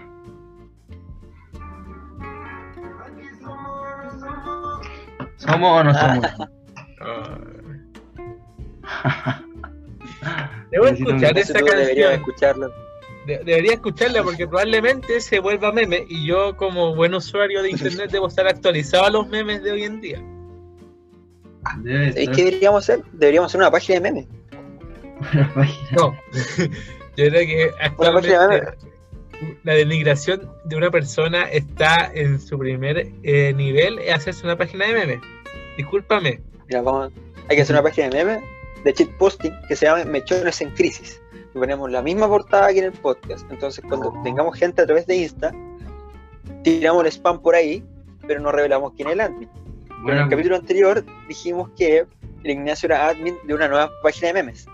¿Somos 5.37 5.81
o 5.81 5.85
no 5.85 5.95
somos? 5.95 6.27
Debo 10.71 10.87
escuchar 10.87 11.35
deberías 11.35 11.53
canción. 11.53 12.13
escucharlo. 12.13 12.73
De- 13.27 13.39
debería 13.45 13.75
escucharla 13.75 14.23
porque 14.23 14.47
probablemente 14.47 15.21
se 15.21 15.39
vuelva 15.41 15.71
meme 15.73 16.05
y 16.09 16.27
yo 16.27 16.57
como 16.57 16.95
buen 16.95 17.15
usuario 17.15 17.63
de 17.63 17.71
internet 17.71 18.11
debo 18.11 18.29
estar 18.29 18.47
actualizado 18.47 19.05
a 19.05 19.11
los 19.11 19.29
memes 19.29 19.63
de 19.63 19.73
hoy 19.73 19.83
en 19.85 20.01
día. 20.01 20.23
Debe 21.79 22.09
¿Y 22.09 22.13
ser 22.13 22.31
qué 22.35 22.45
deberíamos 22.45 22.85
hacer? 22.85 23.05
Deberíamos 23.13 23.51
hacer 23.51 23.61
una 23.61 23.71
página 23.71 24.01
de 24.01 24.11
memes. 24.11 24.27
una 25.33 25.55
página. 25.55 25.89
No, 25.97 26.17
yo 27.17 27.27
creo 27.29 27.33
que 27.33 27.71
Una 27.99 28.13
página 28.13 28.49
de 28.49 28.59
actualmente 28.61 28.93
la 29.65 29.75
denigración 29.75 30.49
de 30.65 30.77
una 30.77 30.91
persona 30.91 31.45
está 31.51 32.11
en 32.15 32.41
su 32.41 32.57
primer 32.59 33.09
eh, 33.25 33.53
nivel 33.55 33.99
es 33.99 34.15
hacerse 34.15 34.45
una 34.45 34.57
página 34.57 34.87
de 34.87 34.93
memes. 34.95 35.21
Discúlpame. 35.77 36.41
Mira, 36.69 36.83
vamos, 36.83 37.13
hay 37.49 37.57
que 37.57 37.63
hacer 37.63 37.75
una 37.75 37.83
página 37.83 38.09
de 38.09 38.25
memes 38.25 38.43
de 38.85 38.93
cheat 38.95 39.11
posting 39.19 39.53
que 39.69 39.77
se 39.77 39.87
llama 39.87 40.05
Mechones 40.05 40.61
en 40.61 40.71
Crisis. 40.71 41.21
Y 41.55 41.59
ponemos 41.59 41.91
la 41.91 42.03
misma 42.03 42.29
portada 42.29 42.73
que 42.73 42.79
en 42.79 42.85
el 42.87 42.93
podcast. 42.93 43.51
Entonces, 43.51 43.85
cuando 43.87 44.09
Oh. 44.09 44.23
tengamos 44.23 44.57
gente 44.59 44.83
a 44.83 44.87
través 44.87 45.07
de 45.07 45.17
Insta, 45.17 45.53
tiramos 46.63 47.05
el 47.05 47.09
spam 47.13 47.41
por 47.43 47.55
ahí 47.55 47.85
pero 48.27 48.41
no 48.41 48.53
revelamos 48.53 48.93
quién 48.95 49.09
es 49.09 49.15
el 49.15 49.21
admin. 49.21 49.49
Pero 50.05 50.15
en 50.15 50.19
Bueno, 50.19 50.23
el 50.25 50.31
capítulo 50.31 50.57
anterior 50.57 51.05
dijimos 51.29 51.71
que 51.77 52.07
el 52.43 52.51
Ignacio 52.51 52.89
era 52.89 53.09
admin 53.09 53.37
de 53.47 53.55
una 53.55 53.69
nueva 53.69 53.91
página 54.03 54.29
de 54.29 54.35
memes. 54.35 54.67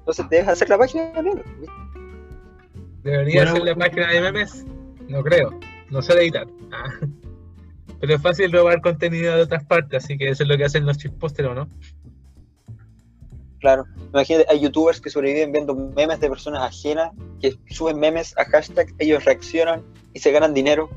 Entonces 0.00 0.28
debes 0.28 0.48
hacer 0.48 0.68
la 0.68 0.76
página 0.76 1.12
de 1.12 1.22
memes. 1.22 1.44
¿Debería 3.02 3.42
Bueno, 3.42 3.56
ser 3.56 3.64
la 3.64 3.74
página 3.74 4.10
de 4.12 4.20
memes? 4.20 4.66
No 5.08 5.22
creo. 5.22 5.58
No 5.90 6.02
sé 6.02 6.12
editar. 6.14 6.46
Ah. 6.72 6.90
Pero 8.00 8.14
es 8.14 8.20
fácil 8.20 8.52
robar 8.52 8.82
contenido 8.82 9.34
de 9.34 9.42
otras 9.42 9.64
partes, 9.64 10.04
así 10.04 10.18
que 10.18 10.28
eso 10.28 10.42
es 10.42 10.48
lo 10.48 10.58
que 10.58 10.64
hacen 10.64 10.84
los 10.84 10.98
chipósteros, 10.98 11.54
¿no? 11.54 11.68
Claro. 13.60 13.86
Imagínate, 14.12 14.46
hay 14.50 14.60
youtubers 14.60 15.00
que 15.00 15.08
sobreviven 15.08 15.52
viendo 15.52 15.74
memes 15.74 16.20
de 16.20 16.28
personas 16.28 16.62
ajenas, 16.62 17.12
que 17.40 17.54
suben 17.70 17.98
memes 17.98 18.36
a 18.36 18.44
hashtag, 18.44 18.88
ellos 18.98 19.24
reaccionan 19.24 19.82
y 20.12 20.18
se 20.18 20.30
ganan 20.30 20.52
dinero. 20.52 20.90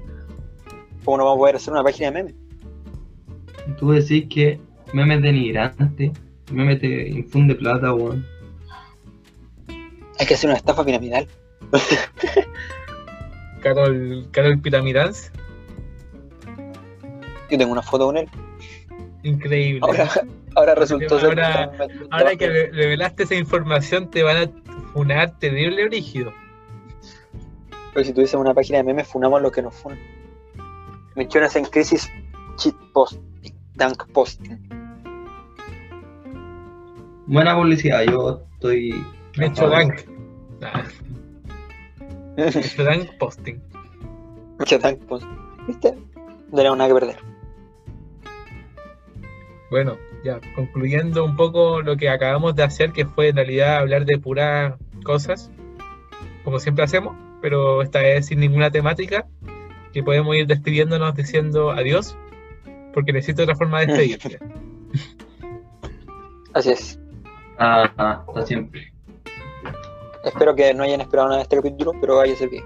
¿Cómo 1.06 1.18
no 1.18 1.26
vamos 1.26 1.38
a 1.38 1.40
poder 1.40 1.56
hacer 1.56 1.72
una 1.72 1.84
página 1.84 2.12
de 2.12 2.24
memes? 2.24 2.49
Tú 3.78 3.92
decís 3.92 4.26
que 4.30 4.60
memes 4.94 5.22
denigrantes, 5.22 6.12
memes 6.52 6.80
te 6.80 7.10
infunde 7.10 7.56
plata, 7.56 7.94
weón. 7.94 8.26
Hay 10.20 10.26
que 10.28 10.34
hacer 10.34 10.50
una 10.50 10.58
estafa 10.58 10.84
piramidal. 10.84 11.28
Carol, 13.62 14.28
Carol 14.32 14.60
Piramidans. 14.60 15.32
Yo 17.50 17.58
tengo 17.58 17.72
una 17.72 17.82
foto 17.82 18.06
con 18.06 18.18
él. 18.18 18.28
Increíble. 19.24 19.80
Ahora, 19.84 20.10
ahora 20.56 20.76
resultó 20.76 21.20
ser. 21.20 21.30
Ahora- 21.40 21.72
Ahora 22.12 22.36
que 22.36 22.48
re- 22.48 22.72
revelaste 22.72 23.24
esa 23.24 23.36
información, 23.36 24.10
te 24.10 24.24
van 24.24 24.38
a 24.38 24.50
funar 24.94 25.38
terrible 25.40 25.86
brígido. 25.88 26.32
Pero 27.94 28.06
si 28.06 28.14
tuviésemos 28.14 28.46
una 28.46 28.54
página 28.54 28.78
de 28.80 28.84
memes, 28.86 29.08
funamos 29.08 29.42
lo 29.42 29.52
que 29.52 29.62
nos 29.62 29.76
funan. 29.76 30.00
Menciones 31.16 31.56
en 31.56 31.66
crisis, 31.66 32.10
cheat 32.56 32.76
posting, 32.94 33.20
dunk 33.80 34.06
posting. 34.12 34.60
Buena 37.26 37.56
publicidad, 37.56 38.04
yo 38.04 38.42
estoy. 38.54 39.06
Me 39.38 39.46
he 39.46 39.50
hecho 39.50 39.70
dank. 39.70 40.06
Me 42.36 42.44
he 42.50 42.60
hecho 42.60 42.84
dank 42.84 43.10
posting. 43.18 43.62
Mucho 44.60 44.78
dunk 44.80 45.00
posting. 45.06 45.40
¿Viste? 45.68 45.96
No 46.52 46.58
tenemos 46.58 46.78
nada 46.78 46.90
que 46.90 46.94
perder. 46.94 47.18
Bueno, 49.72 49.98
ya 50.24 50.40
concluyendo 50.56 51.24
un 51.24 51.36
poco 51.36 51.82
lo 51.82 51.96
que 51.96 52.10
acabamos 52.10 52.56
de 52.56 52.64
hacer, 52.64 52.92
que 52.92 53.06
fue 53.06 53.30
en 53.30 53.36
realidad 53.36 53.78
hablar 53.78 54.06
de 54.06 54.18
puras 54.18 54.74
cosas, 55.04 55.52
como 56.44 56.60
siempre 56.60 56.84
hacemos, 56.84 57.16
pero 57.42 57.82
esta 57.84 58.00
vez 58.02 58.26
sin 58.26 58.40
ninguna 58.40 58.72
temática, 58.72 59.28
que 59.94 60.04
podemos 60.04 60.36
ir 60.36 60.48
despidiéndonos 60.48 61.16
diciendo 61.16 61.72
adiós, 61.72 62.18
porque 62.94 63.14
necesito 63.14 63.44
otra 63.44 63.56
forma 63.56 63.82
de 63.82 63.88
despedirte. 63.88 64.40
Así 66.54 66.72
es. 66.72 67.00
Ah, 67.58 67.92
ah, 67.98 68.24
hasta 68.28 68.46
siempre. 68.46 68.94
Espero 70.24 70.56
que 70.56 70.74
no 70.74 70.84
hayan 70.84 71.02
esperado 71.02 71.30
nada 71.30 71.40
de 71.40 71.44
este 71.44 71.58
capítulo, 71.58 71.94
pero 72.00 72.18
vaya 72.18 72.34
a 72.34 72.38
ser 72.38 72.50
bien. 72.50 72.64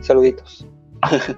Saluditos. 0.00 0.66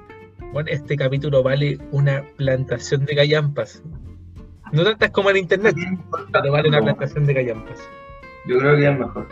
Bueno, 0.52 0.70
este 0.70 0.94
capítulo 0.94 1.42
vale 1.42 1.78
una 1.90 2.22
plantación 2.36 3.04
de 3.06 3.16
gallampas. 3.16 3.82
No 4.70 4.84
tantas 4.84 5.10
como 5.10 5.30
en 5.30 5.38
internet, 5.38 5.74
pero 6.32 6.52
vale 6.52 6.68
una 6.68 6.80
plantación 6.80 7.26
de 7.26 7.34
gallampas. 7.34 7.80
Yo 8.46 8.60
creo 8.60 8.76
que 8.76 8.88
es 8.88 8.96
mejor. 8.96 9.26